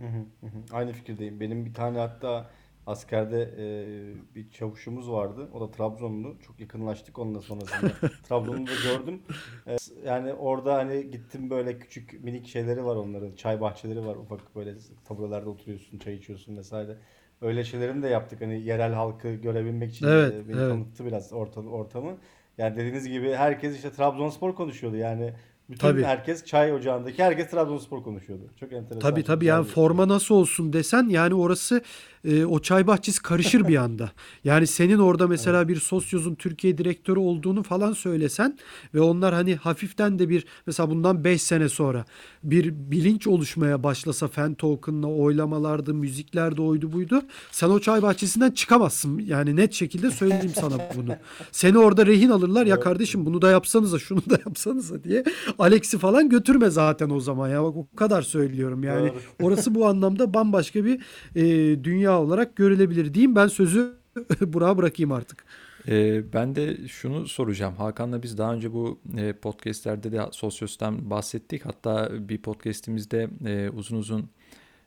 [0.00, 0.76] Hı hı, hı.
[0.76, 1.40] Aynı fikirdeyim.
[1.40, 2.50] Benim bir tane hatta
[2.86, 5.48] askerde e, bir çavuşumuz vardı.
[5.52, 6.36] O da Trabzonlu.
[6.46, 7.92] Çok yakınlaştık onunla sonrasında.
[8.28, 9.22] Trabzon'u da gördüm.
[9.66, 9.76] E,
[10.06, 13.34] yani orada hani gittim böyle küçük minik şeyleri var onların.
[13.34, 14.16] Çay bahçeleri var.
[14.16, 14.74] Ufak böyle
[15.04, 16.96] taburelerde oturuyorsun, çay içiyorsun vesaire.
[17.40, 18.40] Öyle şeylerini de yaptık.
[18.40, 20.68] Hani yerel halkı görebilmek için Evet, e, beni evet.
[20.70, 22.16] tanıttı biraz ortam, ortamı.
[22.58, 24.96] Yani dediğiniz gibi herkes işte Trabzonspor konuşuyordu.
[24.96, 25.32] Yani
[25.68, 26.04] bütün Tabii.
[26.04, 28.42] herkes çay ocağındaki herkes Trabzonspor konuşuyordu.
[28.60, 29.10] Çok enteresan.
[29.10, 31.82] Tabii tabii yani bir- forma nasıl olsun desen yani orası
[32.24, 34.12] e, o çay bahçesi karışır bir anda.
[34.44, 38.58] Yani senin orada mesela bir sosyozun Türkiye direktörü olduğunu falan söylesen
[38.94, 42.04] ve onlar hani hafiften de bir mesela bundan 5 sene sonra
[42.42, 47.22] bir bilinç oluşmaya başlasa fan token'la oylamalardı, müziklerde oydu buydu.
[47.50, 49.18] Sen o çay bahçesinden çıkamazsın.
[49.18, 51.16] Yani net şekilde söyleyeyim sana bunu.
[51.52, 55.24] Seni orada rehin alırlar ya kardeşim bunu da yapsanıza şunu da yapsanıza diye.
[55.58, 59.12] Alex'i falan götürme zaten o zaman ya bak o kadar söylüyorum yani.
[59.42, 61.00] Orası bu anlamda bambaşka bir
[61.36, 61.44] e,
[61.84, 63.36] dünya olarak görülebilir diyeyim.
[63.36, 63.94] Ben sözü
[64.40, 65.44] Burak'a bırakayım artık.
[65.88, 67.74] Ee, ben de şunu soracağım.
[67.76, 71.66] Hakan'la biz daha önce bu e, podcastlerde de Sosyos'tan bahsettik.
[71.66, 74.28] Hatta bir podcastimizde e, uzun uzun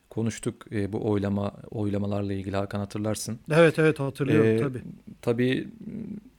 [0.09, 3.39] konuştuk e, bu oylama oylamalarla ilgili Hakan hatırlarsın.
[3.51, 4.81] Evet evet hatırlıyorum Ee, tabii.
[5.21, 5.67] Tabii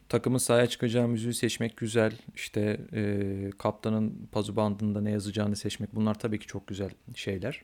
[0.09, 2.13] takımın sahaya çıkacağı müziği seçmek güzel.
[2.35, 7.61] İşte e, kaptanın pazu bandında ne yazacağını seçmek bunlar tabii ki çok güzel şeyler.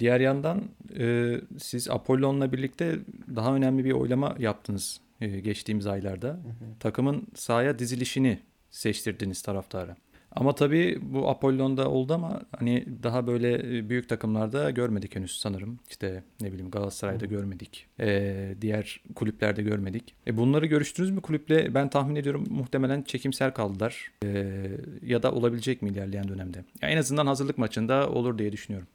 [0.00, 0.62] Diğer yandan
[0.98, 2.98] e, siz Apollon'la birlikte
[3.36, 6.40] daha önemli bir oylama yaptınız e, geçtiğimiz aylarda.
[6.80, 8.38] Takımın sahaya dizilişini
[8.70, 9.96] seçtirdiniz taraftara.
[10.32, 15.78] Ama tabii bu Apollon'da oldu ama hani daha böyle e, büyük takımlarda görmedik henüz sanırım.
[15.90, 17.86] İşte ne bileyim Galatasaray'da görmedik.
[18.00, 20.14] E, diğer kulüplerde görmedik.
[20.26, 21.74] E, bunları görüştünüz mü kulüple?
[21.74, 24.12] Ben tahmin ediyorum muhtemelen çekimsel kaldılar.
[24.24, 24.62] E,
[25.02, 26.64] ya da olabilecek mi ilerleyen dönemde?
[26.82, 28.88] Ya en azından hazırlık maçında olur diye düşünüyorum.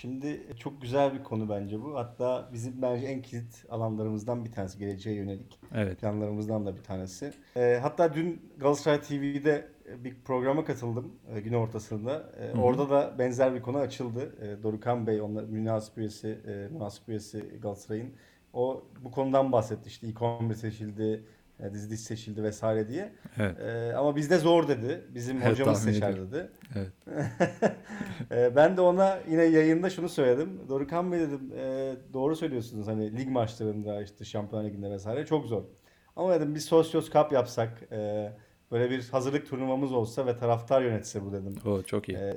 [0.00, 1.94] Şimdi çok güzel bir konu bence bu.
[1.94, 6.00] Hatta bizim bence en kilit alanlarımızdan bir tanesi geleceğe yönelik Evet.
[6.00, 7.32] planlarımızdan da bir tanesi.
[7.56, 9.68] Ee, hatta dün Galatasaray TV'de
[10.04, 12.32] bir programa katıldım e, gün ortasında.
[12.40, 14.34] E, orada da benzer bir konu açıldı.
[14.40, 18.12] E, Dorukan Bey, onlar münasip üyesi, e, münasip üyesi Galatasaray'ın.
[18.52, 19.88] O bu konudan bahsetti.
[19.88, 21.24] İşte ilk 11 seçildi,
[21.60, 23.12] e, dizi dizi seçildi vesaire diye.
[23.38, 23.60] Evet.
[23.60, 25.04] E, ama bizde zor dedi.
[25.14, 26.32] Bizim Evet, hocamız seçer ediyorum.
[26.32, 26.50] dedi.
[26.74, 26.92] Evet.
[28.30, 30.60] Ee, ben de ona yine yayında şunu söyledim.
[30.68, 35.62] Dorukan Bey dedim e, doğru söylüyorsunuz hani lig maçlarında işte Şampiyonlar Ligi'nde vesaire çok zor.
[36.16, 38.32] Ama dedim bir Sosyos Cup yapsak e,
[38.70, 41.54] böyle bir hazırlık turnuvamız olsa ve taraftar yönetse bu dedim.
[41.66, 42.18] O çok iyi.
[42.18, 42.34] Ee,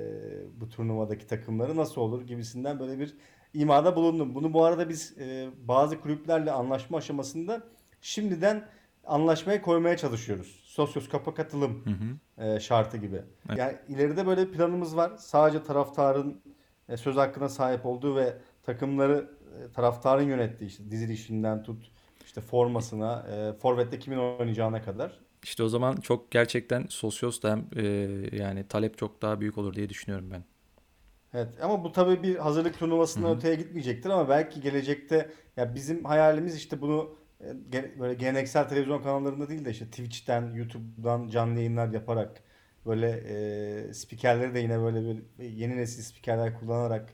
[0.60, 3.14] bu turnuvadaki takımları nasıl olur gibisinden böyle bir
[3.54, 4.34] imada bulundum.
[4.34, 7.62] Bunu bu arada biz e, bazı kulüplerle anlaşma aşamasında
[8.00, 8.64] şimdiden
[9.10, 10.60] anlaşmaya koymaya çalışıyoruz.
[10.64, 12.46] Sosyos kapa katılım Hı hı.
[12.46, 13.22] e, şartı gibi.
[13.48, 13.58] Evet.
[13.58, 15.12] Yani ileride böyle bir planımız var.
[15.18, 16.40] Sadece taraftarın
[16.88, 21.90] e, söz hakkına sahip olduğu ve takımları e, taraftarın yönettiği işte dizilişinden tut
[22.24, 25.20] işte formasına, e, forvette kimin oynayacağına kadar.
[25.42, 27.84] İşte o zaman çok gerçekten sosyos da hem e,
[28.36, 30.44] yani talep çok daha büyük olur diye düşünüyorum ben.
[31.34, 36.56] Evet ama bu tabii bir hazırlık turnuvasından öteye gitmeyecektir ama belki gelecekte ya bizim hayalimiz
[36.56, 37.19] işte bunu
[37.98, 42.42] böyle geleneksel televizyon kanallarında değil de işte Twitch'ten, YouTube'dan canlı yayınlar yaparak
[42.86, 45.02] böyle e, spikerleri de yine böyle
[45.38, 47.10] bir yeni nesil spikerler kullanarak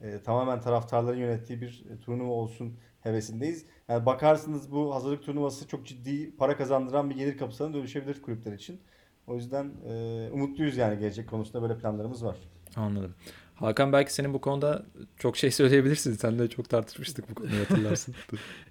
[0.00, 3.66] e, tamamen taraftarların yönettiği bir e, turnuva olsun hevesindeyiz.
[3.88, 8.80] Yani bakarsınız bu hazırlık turnuvası çok ciddi para kazandıran bir gelir kapısına dönüşebilir kulüpler için.
[9.26, 12.36] O yüzden e, umutluyuz yani gelecek konusunda böyle planlarımız var.
[12.76, 13.14] Anladım.
[13.62, 14.86] Hakan belki senin bu konuda
[15.18, 16.12] çok şey söyleyebilirsin.
[16.12, 18.14] Sen de çok tartışmıştık bu konuyu hatırlarsın.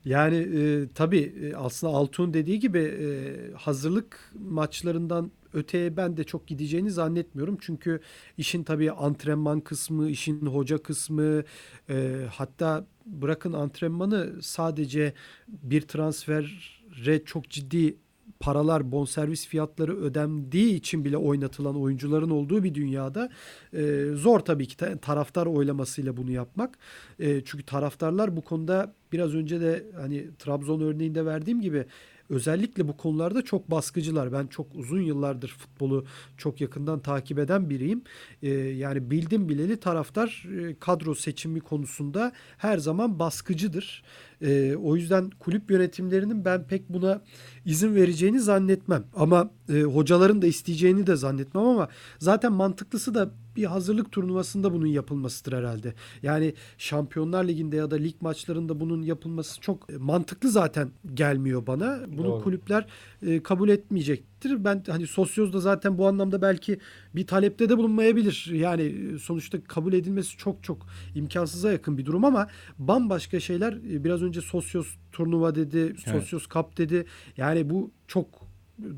[0.06, 3.08] Yani e, tabii e, aslında Altun dediği gibi e,
[3.56, 7.58] hazırlık maçlarından öteye ben de çok gideceğini zannetmiyorum.
[7.62, 8.00] Çünkü
[8.38, 11.44] işin tabii antrenman kısmı, işin hoca kısmı
[11.89, 15.14] e, hatta bırakın antrenmanı sadece
[15.48, 17.96] bir transfere çok ciddi
[18.42, 23.30] paralar, bonservis fiyatları ödendiği için bile oynatılan oyuncuların olduğu bir dünyada
[23.74, 26.78] e, zor tabii ki ta- taraftar oylamasıyla bunu yapmak.
[27.20, 31.86] E, çünkü taraftarlar bu konuda biraz önce de hani Trabzon örneğinde verdiğim gibi
[32.30, 34.34] özellikle bu konularda çok baskıcılar.
[34.34, 36.06] Ben çok uzun yıllardır futbolu
[36.38, 38.02] çok yakından takip eden biriyim.
[38.44, 44.04] E, yani bildim bileli taraftar e, kadro seçimi konusunda her zaman baskıcıdır.
[44.42, 47.22] E, o yüzden kulüp yönetimlerinin ben pek buna
[47.66, 49.04] izin vereceğini zannetmem.
[49.16, 51.88] Ama e, hocaların da isteyeceğini de zannetmem ama
[52.20, 55.93] zaten mantıklısı da bir hazırlık turnuvasında bunun yapılmasıdır herhalde.
[56.24, 61.99] Yani Şampiyonlar Ligi'nde ya da lig maçlarında bunun yapılması çok e, mantıklı zaten gelmiyor bana.
[62.08, 62.43] Bunu Doğru.
[62.43, 62.86] kulüpler
[63.22, 64.64] e, kabul etmeyecektir.
[64.64, 66.80] Ben hani Sosyoz'da zaten bu anlamda belki
[67.16, 68.49] bir talepte de bulunmayabilir.
[68.54, 70.86] Yani e, sonuçta kabul edilmesi çok çok
[71.16, 72.47] imkansıza yakın bir durum ama
[72.80, 77.06] bambaşka şeyler biraz önce Sosyoz turnuva dedi, Sosyoz Cup dedi.
[77.38, 78.51] Yani bu çok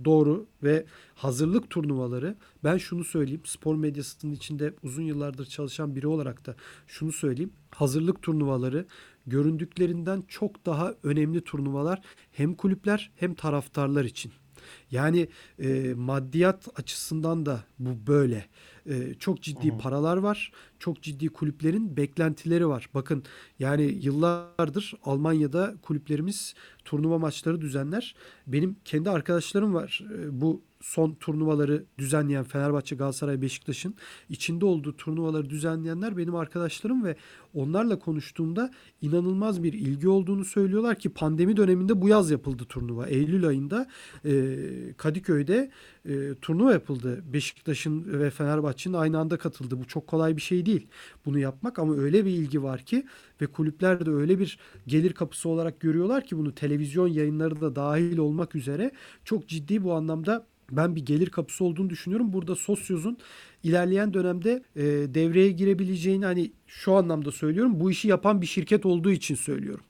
[0.06, 6.46] doğru ve hazırlık turnuvaları ben şunu söyleyeyim spor medyasının içinde uzun yıllardır çalışan biri olarak
[6.46, 6.56] da
[6.88, 8.86] şunu söyleyeyim hazırlık turnuvaları
[9.28, 14.32] göründüklerinden çok daha önemli turnuvalar hem kulüpler hem taraftarlar için.
[14.92, 15.28] Yani
[15.60, 18.46] e, maddiyat açısından da bu böyle.
[18.86, 20.52] E, çok ciddi paralar var.
[20.84, 22.90] Çok ciddi kulüplerin beklentileri var.
[22.94, 23.24] Bakın
[23.60, 26.54] yani yıllardır Almanya'da kulüplerimiz
[26.86, 28.16] turnuva maçları düzenler.
[28.48, 30.06] Benim kendi arkadaşlarım var.
[30.14, 33.96] E, bu son turnuvaları düzenleyen Fenerbahçe, Galatasaray, Beşiktaş'ın
[34.30, 37.16] içinde olduğu turnuvaları düzenleyenler benim arkadaşlarım ve
[37.54, 38.72] onlarla konuştuğumda
[39.02, 43.08] inanılmaz bir ilgi olduğunu söylüyorlar ki pandemi döneminde bu yaz yapıldı turnuva.
[43.08, 43.88] Eylül ayında
[44.26, 44.58] e,
[44.98, 45.72] Kadıköy'de
[46.06, 47.24] e, turnuva yapıldı.
[47.34, 49.80] Beşiktaş'ın ve Fenerbahçe'nin aynı anda katıldı.
[49.80, 50.73] Bu çok kolay bir şey değil
[51.26, 53.06] bunu yapmak ama öyle bir ilgi var ki
[53.42, 58.18] ve kulüpler de öyle bir gelir kapısı olarak görüyorlar ki bunu televizyon yayınları da dahil
[58.18, 58.92] olmak üzere
[59.26, 62.34] çok ciddi bu anlamda ben bir gelir kapısı olduğunu düşünüyorum.
[62.34, 63.18] Burada Sosyoz'un
[63.64, 67.80] ilerleyen dönemde e, devreye girebileceğini hani şu anlamda söylüyorum.
[67.80, 69.86] Bu işi yapan bir şirket olduğu için söylüyorum.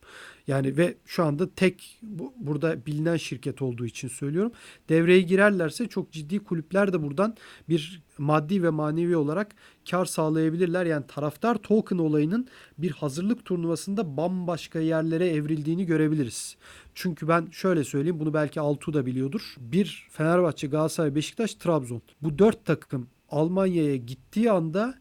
[0.47, 4.51] Yani ve şu anda tek bu, burada bilinen şirket olduğu için söylüyorum.
[4.89, 7.35] Devreye girerlerse çok ciddi kulüpler de buradan
[7.69, 9.55] bir maddi ve manevi olarak
[9.89, 10.85] kar sağlayabilirler.
[10.85, 16.57] Yani taraftar token olayının bir hazırlık turnuvasında bambaşka yerlere evrildiğini görebiliriz.
[16.95, 19.55] Çünkü ben şöyle söyleyeyim bunu belki Altu da biliyordur.
[19.59, 22.01] Bir Fenerbahçe, Galatasaray, Beşiktaş, Trabzon.
[22.21, 24.95] Bu dört takım Almanya'ya gittiği anda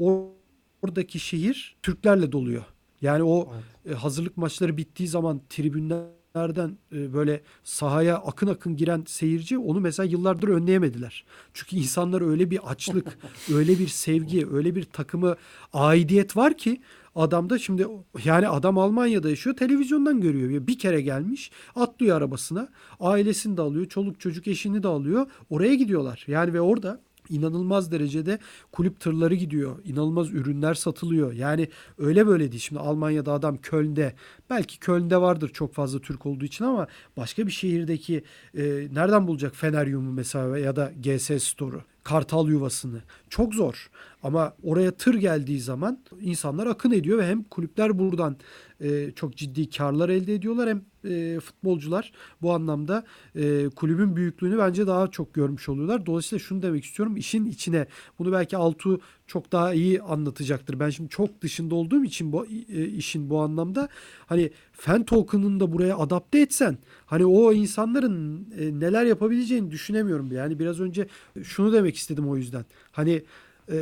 [0.82, 2.64] oradaki şehir Türklerle doluyor.
[3.02, 3.96] Yani o Evet.
[3.96, 10.06] e, hazırlık maçları bittiği zaman tribünlerden e, böyle sahaya akın akın giren seyirci onu mesela
[10.06, 11.24] yıllardır önleyemediler.
[11.54, 13.18] Çünkü insanlar öyle bir açlık,
[13.54, 15.36] öyle bir sevgi, öyle bir takımı
[15.72, 16.80] aidiyet var ki
[17.14, 17.86] adamda şimdi
[18.24, 20.66] yani adam Almanya'da yaşıyor televizyondan görüyor.
[20.66, 22.68] Bir kere gelmiş atlıyor arabasına
[23.00, 26.24] ailesini de alıyor çoluk çocuk eşini de alıyor oraya gidiyorlar.
[26.28, 27.00] Yani ve orada
[27.32, 28.38] inanılmaz derecede
[28.72, 29.78] kulüp tırları gidiyor.
[29.84, 31.32] İnanılmaz ürünler satılıyor.
[31.32, 31.68] Yani
[31.98, 32.62] öyle böyle değil.
[32.62, 34.14] Şimdi Almanya'da adam Köln'de
[34.50, 38.24] belki Köln'de vardır çok fazla Türk olduğu için ama başka bir şehirdeki
[38.56, 38.62] e,
[38.92, 41.91] nereden bulacak Feneryum'u mesela ya da GS Store'u?
[42.04, 43.02] Kartal yuvasını.
[43.30, 43.90] Çok zor.
[44.22, 48.36] Ama oraya tır geldiği zaman insanlar akın ediyor ve hem kulüpler buradan
[48.80, 53.04] e, çok ciddi karlar elde ediyorlar hem e, futbolcular bu anlamda
[53.36, 56.06] e, kulübün büyüklüğünü bence daha çok görmüş oluyorlar.
[56.06, 57.16] Dolayısıyla şunu demek istiyorum.
[57.16, 57.86] işin içine
[58.18, 59.00] bunu belki Altu
[59.32, 60.80] çok daha iyi anlatacaktır.
[60.80, 63.88] Ben şimdi çok dışında olduğum için bu e, işin bu anlamda
[64.26, 70.32] hani fan token'ını da buraya adapte etsen hani o insanların e, neler yapabileceğini düşünemiyorum.
[70.32, 71.06] Yani biraz önce
[71.42, 72.64] şunu demek istedim o yüzden.
[72.92, 73.22] Hani
[73.72, 73.76] e,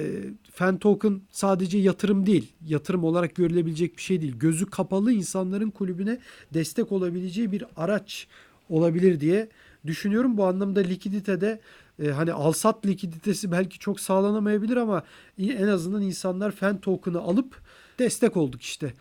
[0.53, 2.53] fan token sadece yatırım değil.
[2.67, 4.35] Yatırım olarak görülebilecek bir şey değil.
[4.39, 6.19] Gözü kapalı insanların kulübüne
[6.55, 8.27] destek olabileceği bir araç
[8.69, 9.49] olabilir diye
[9.87, 10.37] düşünüyorum.
[10.37, 11.61] Bu anlamda likiditede
[12.01, 15.03] e, hani alsat likiditesi belki çok sağlanamayabilir ama
[15.39, 17.61] en azından insanlar fan token'ı alıp
[17.99, 18.93] destek olduk işte.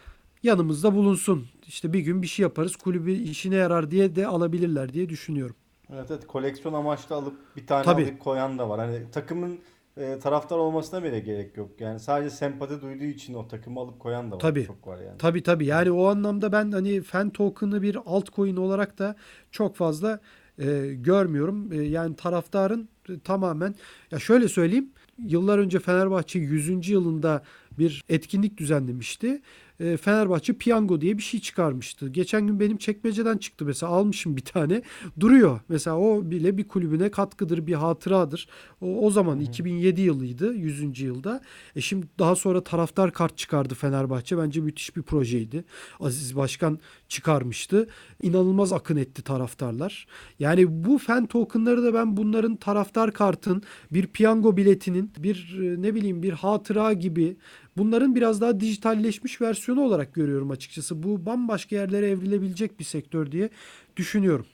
[0.44, 1.48] Yanımızda bulunsun.
[1.68, 5.56] İşte bir gün bir şey yaparız kulübü işine yarar diye de alabilirler diye düşünüyorum.
[5.94, 8.04] Evet evet koleksiyon amaçlı alıp bir tane Tabii.
[8.04, 8.80] alıp koyan da var.
[8.80, 9.60] Hani takımın
[9.98, 11.70] e, taraftar olmasına bile gerek yok.
[11.80, 14.40] Yani sadece sempati duyduğu için o takımı alıp koyan da var.
[14.40, 14.66] Tabii.
[14.66, 15.18] Çok var yani.
[15.18, 15.66] Tabii tabii.
[15.66, 19.16] Yani o anlamda ben hani fan token'ı bir altcoin olarak da
[19.52, 20.20] çok fazla
[20.60, 21.72] e, görmüyorum.
[21.74, 23.76] E, yani taraftarın e, tamamen
[24.12, 24.90] ya şöyle söyleyeyim.
[25.18, 26.90] Yıllar önce Fenerbahçe 100.
[26.90, 27.44] yılında
[27.80, 29.42] bir etkinlik düzenlemişti.
[29.80, 32.10] E, Fenerbahçe Piyango diye bir şey çıkarmıştı.
[32.10, 34.82] Geçen gün benim çekmeceden çıktı mesela almışım bir tane.
[35.20, 35.60] Duruyor.
[35.70, 38.48] Mesela o bile bir kulübüne katkıdır, bir hatıradır.
[38.82, 41.00] O, o zaman 2007 yılıydı 100.
[41.00, 41.42] yılda.
[41.76, 44.38] E şimdi daha sonra taraftar kart çıkardı Fenerbahçe.
[44.38, 45.64] Bence müthiş bir projeydi.
[46.00, 47.88] Aziz Başkan çıkarmıştı.
[48.22, 50.08] İnanılmaz akın etti taraftarlar.
[50.40, 55.96] Yani bu fan tokenları da ben bunların taraftar kartın, bir piyango biletinin, bir e, ne
[55.96, 57.38] bileyim bir hatıra gibi
[57.80, 61.04] bunların biraz daha dijitalleşmiş versiyonu olarak görüyorum açıkçası.
[61.04, 63.50] Bu bambaşka yerlere evrilebilecek bir sektör diye
[63.98, 64.46] düşünüyorum.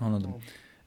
[0.00, 0.30] Anladım.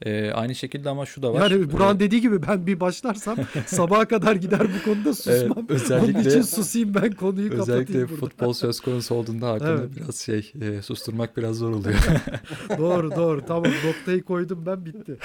[0.06, 1.50] Ee, aynı şekilde ama şu da var.
[1.50, 3.36] Yani Burak'ın Ee, dediği gibi ben bir başlarsam
[3.66, 5.58] sabaha kadar gider bu konuda susmam.
[5.58, 8.16] Evet, özellikle- Onun için susayım ben konuyu kapatayım Özellikle burada.
[8.26, 9.90] futbol söz konusu olduğunda Hakan'ı Evet.
[9.96, 11.98] biraz şey e, susturmak biraz zor oluyor.
[12.78, 15.16] doğru doğru tamam noktayı koydum ben bitti.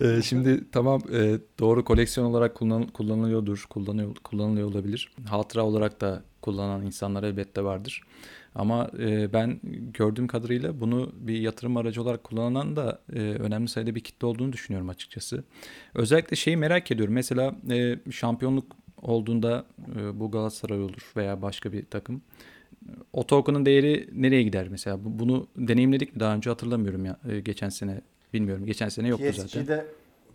[0.00, 5.12] Ee, şimdi tamam e, doğru koleksiyon olarak kullan, kullanılıyordur, kullanıyor, kullanılıyor olabilir.
[5.28, 8.02] Hatıra olarak da kullanan insanlar elbette vardır.
[8.54, 9.60] Ama e, ben
[9.94, 14.52] gördüğüm kadarıyla bunu bir yatırım aracı olarak kullanan da e, önemli sayıda bir kitle olduğunu
[14.52, 15.44] düşünüyorum açıkçası.
[15.94, 17.14] Özellikle şeyi merak ediyorum.
[17.14, 18.64] Mesela e, şampiyonluk
[19.02, 19.64] olduğunda
[19.96, 22.22] e, bu Galatasaray olur veya başka bir takım.
[23.12, 25.04] O token'ın değeri nereye gider mesela?
[25.04, 26.20] Bu- Bunu deneyimledik mi?
[26.20, 28.00] Daha önce hatırlamıyorum ya e, geçen sene.
[28.36, 28.66] Bilmiyorum.
[28.66, 29.64] Geçen sene yoktu zaten.
[29.64, 29.86] PSG'de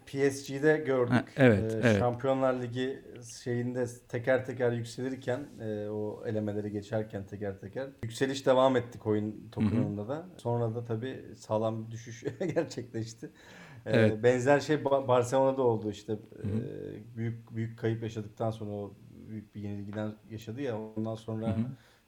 [0.06, 1.14] PSG'de gördük.
[1.14, 1.99] Ha, evet, Ee, evet.
[1.99, 3.02] Şampiyonlar Ligi
[3.43, 10.08] şeyinde teker teker yükselirken e, o elemeleri geçerken teker teker yükseliş devam etti coin token'ında
[10.08, 10.26] da.
[10.38, 12.24] Sonra da tabii sağlam bir düşüş
[12.56, 13.26] gerçekleşti.
[13.86, 14.24] Ee, Evet.
[14.24, 16.14] Benzer şey Ba- Barcelona'da oldu işte.
[16.14, 18.93] Ee, büyük büyük kayıp yaşadıktan sonra o
[19.30, 21.66] büyük bir yenilgiden yaşadı ya ondan sonra Hı hı.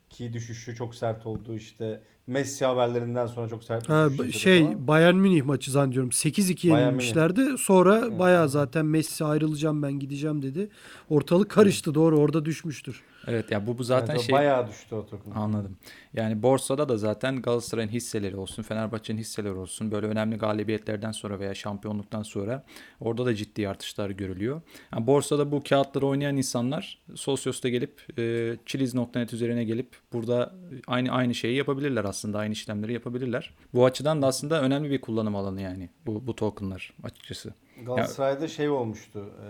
[0.09, 2.03] ki düşüşü çok sert oldu işte.
[2.27, 4.87] Messi haberlerinden sonra çok sert Ha, şey falan.
[4.87, 7.57] Bayern Münih maçı zannediyorum 8-2 Bayern yenilmişlerdi.
[7.57, 10.69] Sonra bayağı zaten Messi ayrılacağım ben gideceğim dedi.
[11.09, 13.01] Ortalık karıştı doğru orada düşmüştür.
[13.27, 15.31] Evet ya bu bu zaten o şey bayağı düştü o token.
[15.31, 15.77] anladım.
[16.13, 21.53] Yani borsada da zaten Galatasaray'ın hisseleri olsun, Fenerbahçe'nin hisseleri olsun böyle önemli galibiyetlerden sonra veya
[21.53, 22.63] şampiyonluktan sonra
[22.99, 24.61] orada da ciddi artışlar görülüyor.
[24.93, 30.53] Yani borsada bu kağıtları oynayan insanlar Sosyos'ta gelip e, Chiliz.net üzerine gelip burada
[30.87, 32.39] aynı aynı şeyi yapabilirler aslında.
[32.39, 33.53] Aynı işlemleri yapabilirler.
[33.73, 37.53] Bu açıdan da aslında önemli bir kullanım alanı yani bu bu tokenlar açıkçası.
[37.85, 39.33] Galatasaray'da şey olmuştu.
[39.43, 39.47] E,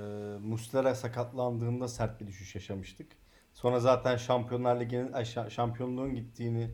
[0.47, 3.07] Muslera sakatlandığında sert bir düşüş yaşamıştık.
[3.53, 6.69] Sonra zaten Şampiyonlar Ligi'nin şampiyonluğun gittiğini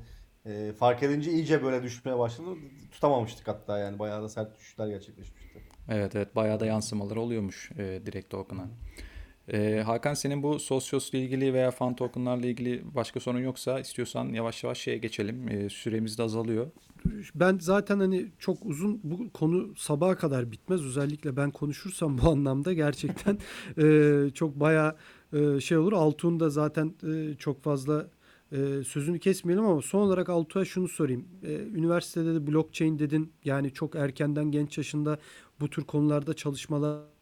[0.46, 2.50] e, fark edince iyice böyle düşmeye başladı.
[2.92, 5.64] Tutamamıştık hatta yani bayağı da sert düşüşler gerçekleşmişti.
[5.90, 8.68] Evet evet bayağı da yansımaları oluyormuş e, direkt token'a.
[9.54, 14.64] E, Hakan senin bu Sosyos'la ilgili veya fan tokenlarla ilgili başka sorun yoksa istiyorsan yavaş
[14.64, 15.50] yavaş şeye geçelim.
[15.50, 16.68] E, süremiz de azalıyor.
[17.36, 20.86] Ben zaten hani çok uzun bu konu sabaha kadar bitmez.
[20.86, 23.38] Özellikle ben konuşursam bu anlamda gerçekten
[23.78, 24.96] e, çok bayağı
[25.34, 25.94] e, şey olur.
[25.94, 28.10] Altun da zaten e, çok fazla
[28.52, 31.28] e, sözünü kesmeyelim ama son olarak Altuğ'a şunu sorayım.
[31.44, 33.34] E, üniversitede de blockchain dedin.
[33.46, 35.18] Yani çok erkenden genç yaşında
[35.60, 37.19] bu tür konularda çalışmalar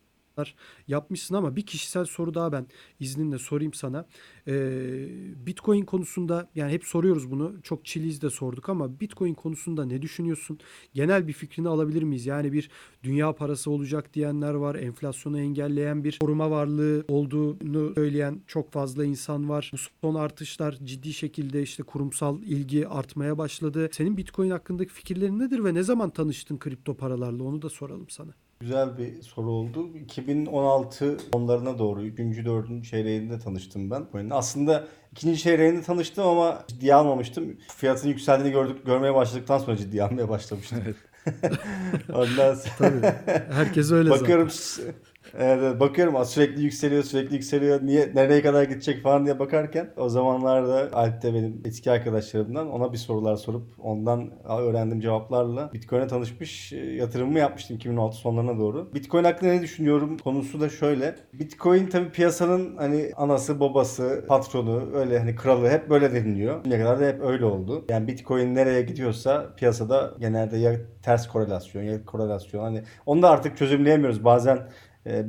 [0.87, 2.67] yapmışsın ama bir kişisel soru daha ben
[2.99, 4.05] izninle sorayım sana.
[4.47, 7.55] Ee, Bitcoin konusunda yani hep soruyoruz bunu.
[7.63, 10.59] Çok Chiliz de sorduk ama Bitcoin konusunda ne düşünüyorsun?
[10.93, 12.25] Genel bir fikrini alabilir miyiz?
[12.25, 12.69] Yani bir
[13.03, 14.75] dünya parası olacak diyenler var.
[14.75, 19.71] Enflasyonu engelleyen bir koruma varlığı olduğunu söyleyen çok fazla insan var.
[19.73, 23.89] Bu son artışlar ciddi şekilde işte kurumsal ilgi artmaya başladı.
[23.91, 27.43] Senin Bitcoin hakkındaki fikirlerin nedir ve ne zaman tanıştın kripto paralarla?
[27.43, 28.46] Onu da soralım sana.
[28.59, 29.87] Güzel bir soru oldu.
[30.03, 32.45] 2016 sonlarına doğru 3.
[32.45, 32.85] 4.
[32.85, 34.05] çeyreğinde tanıştım ben.
[34.05, 34.29] Bitcoin'in.
[34.29, 37.57] Aslında ikinci çeyreğinde tanıştım ama ciddiye almamıştım.
[37.75, 40.83] Fiyatın yükseldiğini gördük, görmeye başladıktan sonra ciddiye almaya başlamıştım.
[40.83, 40.95] Evet.
[42.13, 43.13] Ondan sonra Tabii.
[43.53, 44.93] Herkes öyle bakıyorum zaten.
[45.39, 50.09] Evet, bakıyorum "Aa, sürekli yükseliyor sürekli yükseliyor niye nereye kadar gidecek falan diye bakarken o
[50.09, 54.31] zamanlarda Alp de benim eski arkadaşlarımdan ona bir sorular sorup ondan
[54.61, 58.93] öğrendiğim cevaplarla Bitcoin'e tanışmış e, yatırımımı yapmıştım 2016 sonlarına doğru.
[58.93, 61.15] Bitcoin hakkında ne düşünüyorum konusu da şöyle.
[61.33, 66.61] Bitcoin tabii piyasanın hani anası babası patronu öyle hani kralı hep böyle deniliyor.
[66.65, 67.85] Ne kadar da hep öyle oldu.
[67.89, 73.57] Yani Bitcoin nereye gidiyorsa piyasada genelde ya ters korelasyon ya korelasyon hani onu da artık
[73.57, 74.25] çözümleyemiyoruz.
[74.25, 74.59] Bazen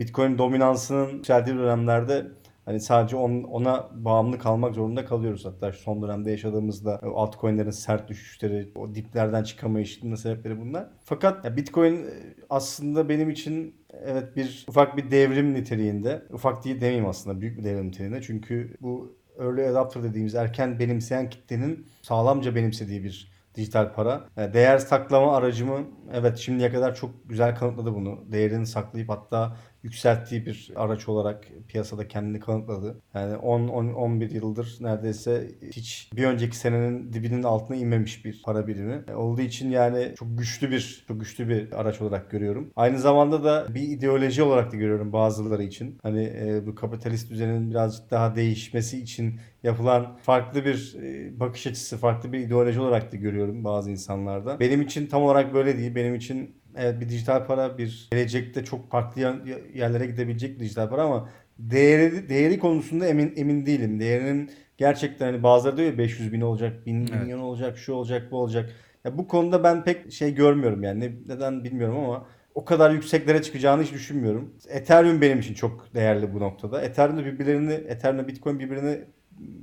[0.00, 2.26] Bitcoin dominansının yükseldiği dönemlerde
[2.64, 5.44] hani sadece on- ona bağımlı kalmak zorunda kalıyoruz.
[5.44, 10.86] Hatta son dönemde yaşadığımızda altcoin'lerin sert düşüşleri, o diplerden çıkamayışının sebepleri bunlar.
[11.04, 12.10] Fakat ya Bitcoin e,
[12.50, 13.74] aslında benim için
[14.04, 16.22] evet bir ufak bir devrim niteliğinde.
[16.32, 18.22] Ufak değil demeyeyim aslında büyük bir devrim niteliğinde.
[18.22, 24.20] Çünkü bu early adopter dediğimiz erken benimseyen kitlenin sağlamca benimsediği bir dijital para.
[24.36, 25.78] Yani değer saklama aracımı
[26.12, 28.32] evet şimdiye kadar çok güzel kanıtladı bunu.
[28.32, 33.00] Değerini saklayıp hatta yükselttiği bir araç olarak piyasada kendini kanıtladı.
[33.14, 39.04] Yani 10-11 yıldır neredeyse hiç bir önceki senenin dibinin altına inmemiş bir para birimi.
[39.08, 42.70] E, Olduğu için yani çok güçlü bir çok güçlü bir araç olarak görüyorum.
[42.76, 45.98] Aynı zamanda da bir ideoloji olarak da görüyorum bazıları için.
[46.02, 51.96] Hani e, bu kapitalist düzenin birazcık daha değişmesi için yapılan farklı bir e, bakış açısı,
[51.98, 54.60] farklı bir ideoloji olarak da görüyorum bazı insanlarda.
[54.60, 55.94] Benim için tam olarak böyle değil.
[55.94, 60.88] Benim için evet bir dijital para bir gelecekte çok farklı yer- yerlere gidebilecek bir dijital
[60.88, 64.00] para ama değeri değeri konusunda emin emin değilim.
[64.00, 67.22] Değerinin gerçekten hani bazıları diyor ya 500 bin olacak, 1000 Evet.
[67.22, 68.70] milyon olacak, şu olacak, bu olacak.
[69.04, 73.42] Ya bu konuda ben pek şey görmüyorum yani Ne- neden bilmiyorum ama o kadar yükseklere
[73.42, 74.54] çıkacağını hiç düşünmüyorum.
[74.68, 76.82] Ethereum benim için çok değerli bu noktada.
[76.82, 78.98] Ethereum'da birbirlerini, Ethereum Bitcoin birbirini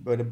[0.06, 0.24] böyle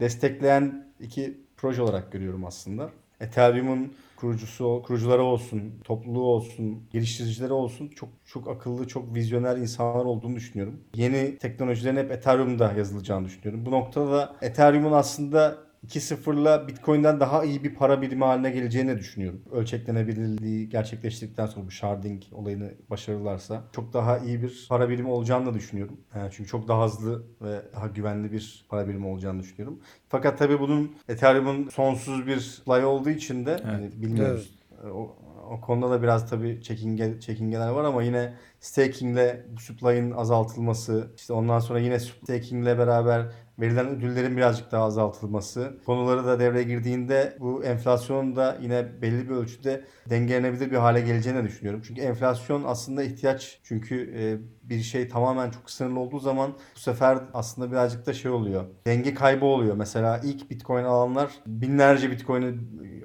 [0.00, 2.90] destekleyen iki proje olarak görüyorum aslında.
[3.20, 3.92] Ethereum'un
[4.22, 10.80] kurucusu, kurucuları olsun, topluluğu olsun, geliştiricileri olsun çok çok akıllı, çok vizyoner insanlar olduğunu düşünüyorum.
[10.94, 13.66] Yeni teknolojilerin hep Ethereum'da yazılacağını düşünüyorum.
[13.66, 19.42] Bu noktada da Ethereum'un aslında 2.0'la Bitcoin'den daha iyi bir para birimi haline geleceğini düşünüyorum.
[19.52, 25.54] Ölçeklenebilirliği gerçekleştirdikten sonra bu sharding olayını başarırlarsa çok daha iyi bir para birimi olacağını da
[25.54, 26.00] düşünüyorum.
[26.14, 29.80] Yani çünkü çok daha hızlı ve daha güvenli bir para birimi olacağını düşünüyorum.
[30.08, 34.58] Fakat tabii bunun Ethereum'un sonsuz bir supply olduğu için de hani bilmiyoruz.
[34.94, 35.16] O,
[35.50, 41.32] o konuda da biraz tabii çekinge, çekingeler var ama yine stakingle bu supply'ın azaltılması, işte
[41.32, 43.26] ondan sonra yine stakingle beraber
[43.58, 49.34] verilen ödüllerin birazcık daha azaltılması konuları da devreye girdiğinde bu enflasyonun da yine belli bir
[49.34, 51.82] ölçüde dengelenebilir bir hale geleceğini düşünüyorum.
[51.86, 53.60] Çünkü enflasyon aslında ihtiyaç.
[53.62, 54.38] Çünkü e,
[54.68, 58.64] bir şey tamamen çok sınırlı olduğu zaman bu sefer aslında birazcık da şey oluyor.
[58.86, 59.76] Denge kaybı oluyor.
[59.76, 62.54] Mesela ilk Bitcoin alanlar binlerce Bitcoin'i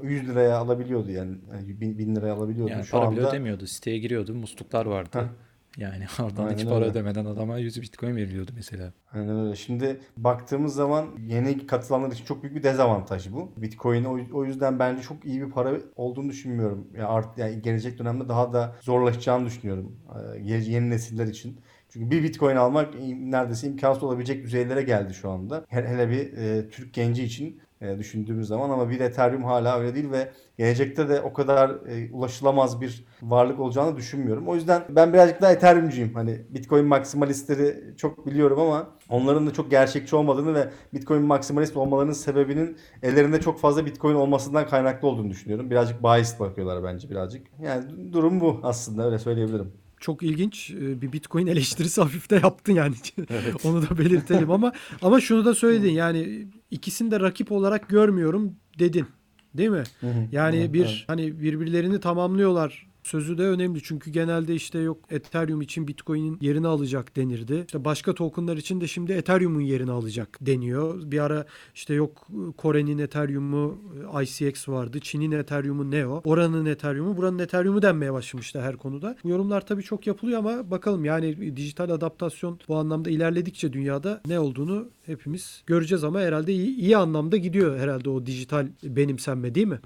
[0.03, 1.37] 100 liraya alabiliyordu yani.
[1.53, 2.71] yani bin, bin liraya alabiliyordu.
[2.71, 3.67] Yani Şu para anda ödemiyordu.
[3.67, 4.33] Siteye giriyordu.
[4.33, 5.17] Musluklar vardı.
[5.19, 5.46] Heh.
[5.77, 6.85] Yani oradan Aynen hiç para öyle.
[6.85, 8.93] ödemeden adama 100 bitcoin veriliyordu mesela.
[9.13, 9.55] Aynen öyle.
[9.55, 13.51] Şimdi baktığımız zaman yeni katılanlar için çok büyük bir dezavantaj bu.
[13.57, 14.03] Bitcoin
[14.33, 16.87] o, yüzden bence çok iyi bir para olduğunu düşünmüyorum.
[16.93, 19.95] Yani, art, yani gelecek dönemde daha da zorlaşacağını düşünüyorum.
[20.41, 21.59] Yeni, nesiller için.
[21.89, 25.65] Çünkü bir Bitcoin almak neredeyse imkansız olabilecek düzeylere geldi şu anda.
[25.67, 29.95] Hele, hele bir e, Türk genci için e, düşündüğümüz zaman ama bir Ethereum hala öyle
[29.95, 34.47] değil ve gelecekte de o kadar e, ulaşılamaz bir varlık olacağını düşünmüyorum.
[34.47, 36.13] O yüzden ben birazcık daha Ethereum'cuyum.
[36.13, 42.13] Hani Bitcoin maksimalistleri çok biliyorum ama onların da çok gerçekçi olmadığını ve Bitcoin maksimalist olmalarının
[42.13, 45.69] sebebinin ellerinde çok fazla Bitcoin olmasından kaynaklı olduğunu düşünüyorum.
[45.69, 47.47] Birazcık biased bakıyorlar bence birazcık.
[47.61, 49.86] Yani durum bu aslında öyle söyleyebilirim.
[49.99, 52.95] Çok ilginç e, bir Bitcoin eleştirisi hafif de yaptın yani.
[53.63, 54.71] Onu da belirtelim ama
[55.01, 59.05] ama şunu da söyledin yani ikisini de rakip olarak görmüyorum dedin.
[59.53, 59.83] Değil mi?
[60.31, 61.03] Yani Evet, bir evet.
[61.07, 63.83] hani birbirlerini tamamlıyorlar sözü de önemli.
[63.83, 67.63] Çünkü genelde işte yok Ethereum için Bitcoin'in yerini alacak denirdi.
[67.67, 71.11] İşte başka tokenlar için de şimdi Ethereum'un yerini alacak deniyor.
[71.11, 71.45] Bir ara
[71.75, 72.27] işte yok
[72.57, 73.77] Kore'nin Ethereum'u
[74.23, 74.99] ICX vardı.
[74.99, 76.21] Çin'in Ethereum'u Neo.
[76.25, 79.15] Oranın Ethereum'u, buranın Ethereum'u denmeye başlamıştı her konuda.
[79.23, 84.39] Bu yorumlar tabii çok yapılıyor ama bakalım yani dijital adaptasyon bu anlamda ilerledikçe dünyada ne
[84.39, 89.79] olduğunu hepimiz göreceğiz ama herhalde iyi, iyi anlamda gidiyor herhalde o dijital benimsenme değil mi?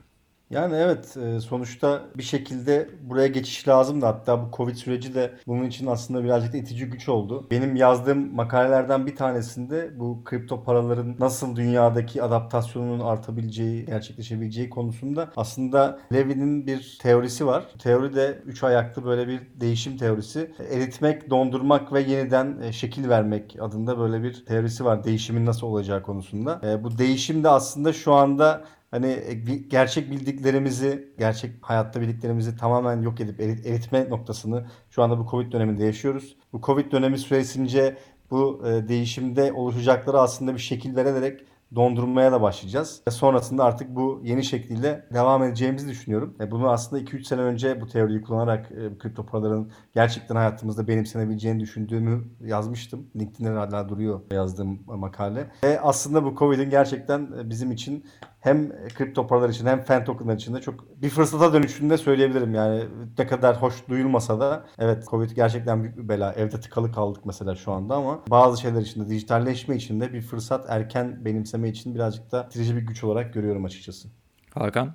[0.52, 4.06] Yani evet e, sonuçta bir şekilde buraya geçiş lazımdı.
[4.06, 7.47] Hatta bu Covid süreci de bunun için aslında birazcık da itici güç oldu.
[7.52, 15.99] Benim yazdığım makalelerden bir tanesinde bu kripto paraların nasıl dünyadaki adaptasyonunun artabileceği, gerçekleşebileceği konusunda aslında
[16.14, 17.64] Levin'in bir teorisi var.
[17.80, 20.52] Teori de 3 ayaklı böyle bir değişim teorisi.
[20.72, 25.04] Eritmek, dondurmak ve yeniden e, şekil vermek adında böyle bir teorisi var.
[25.04, 26.62] Değişimin nasıl olacağı konusunda.
[26.64, 29.34] E, Bu değişim de aslında şu anda Hani e,
[29.70, 35.52] gerçek bildiklerimizi, gerçek hayatta bildiklerimizi tamamen yok edip erit- eritme noktasını şu anda bu Covid
[35.52, 36.36] döneminde yaşıyoruz.
[36.54, 37.98] Bu Covid dönemi süresince
[38.32, 41.42] bu e, değişimde oluşacakları aslında bir şekil vererek
[41.76, 43.02] dondurmaya da başlayacağız.
[43.08, 46.36] Ve sonrasında artık bu yeni şekliyle devam edeceğimizi düşünüyorum.
[46.39, 51.60] E, bunu aslında 2-3 sene önce bu teoriyi kullanarak e, kripto paraların gerçekten hayatımızda benimsenebileceğini
[51.60, 53.08] düşündüğümü yazmıştım.
[53.16, 55.48] LinkedIn'de hala duruyor yazdığım makale.
[55.64, 58.06] Ve aslında bu Covid'in gerçekten e, bizim için
[58.42, 62.54] hem kripto paralar için hem fan tokenlar için de çok bir fırsata dönüşünü de söyleyebilirim.
[62.54, 62.84] Yani
[63.18, 66.34] ne kadar hoş duyulmasa da evet Covid gerçekten büyük bir bela.
[66.34, 70.22] Evde tıkalı kaldık mesela şu anda ama bazı şeyler için de dijitalleşme için de bir
[70.22, 74.08] fırsat erken benimseme için birazcık da bitirici bir güç olarak görüyorum açıkçası.
[74.54, 74.94] Hakan?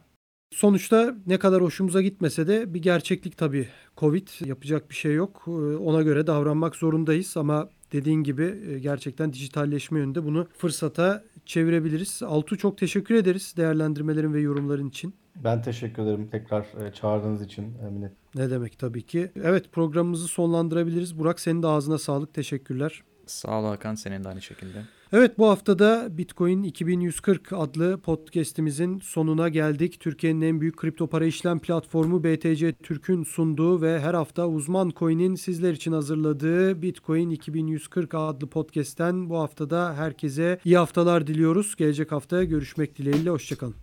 [0.51, 3.69] Sonuçta ne kadar hoşumuza gitmese de bir gerçeklik tabii.
[3.97, 5.45] Covid yapacak bir şey yok.
[5.47, 12.23] Ee, Ona göre davranmak zorundayız ama dediğin gibi e, gerçekten dijitalleşme yönünde bunu fırsata çevirebiliriz.
[12.23, 15.15] Altu çok teşekkür ederiz değerlendirmelerin ve yorumların için.
[15.45, 18.13] Ben teşekkür ederim tekrar e, çağırdığınız için Emine.
[18.35, 19.31] Ne demek tabii ki.
[19.43, 21.19] Evet programımızı sonlandırabiliriz.
[21.19, 22.35] Burak senin de ağzına sağlık.
[22.35, 23.03] Teşekkürler.
[23.27, 24.83] Sağ ol Hakan senin de aynı şekilde.
[25.17, 30.01] Evet bu haftada Bitcoin 2140 adlı podcast'imizin sonuna geldik.
[30.01, 35.35] Türkiye'nin en büyük kripto para işlem platformu BTC Türk'ün sunduğu ve her hafta uzman coin'in
[35.35, 41.77] sizler için hazırladığı Bitcoin 2140 adlı podcast'ten bu haftada herkese iyi haftalar diliyoruz.
[41.77, 43.75] Gelecek hafta görüşmek dileğiyle hoşçakalın.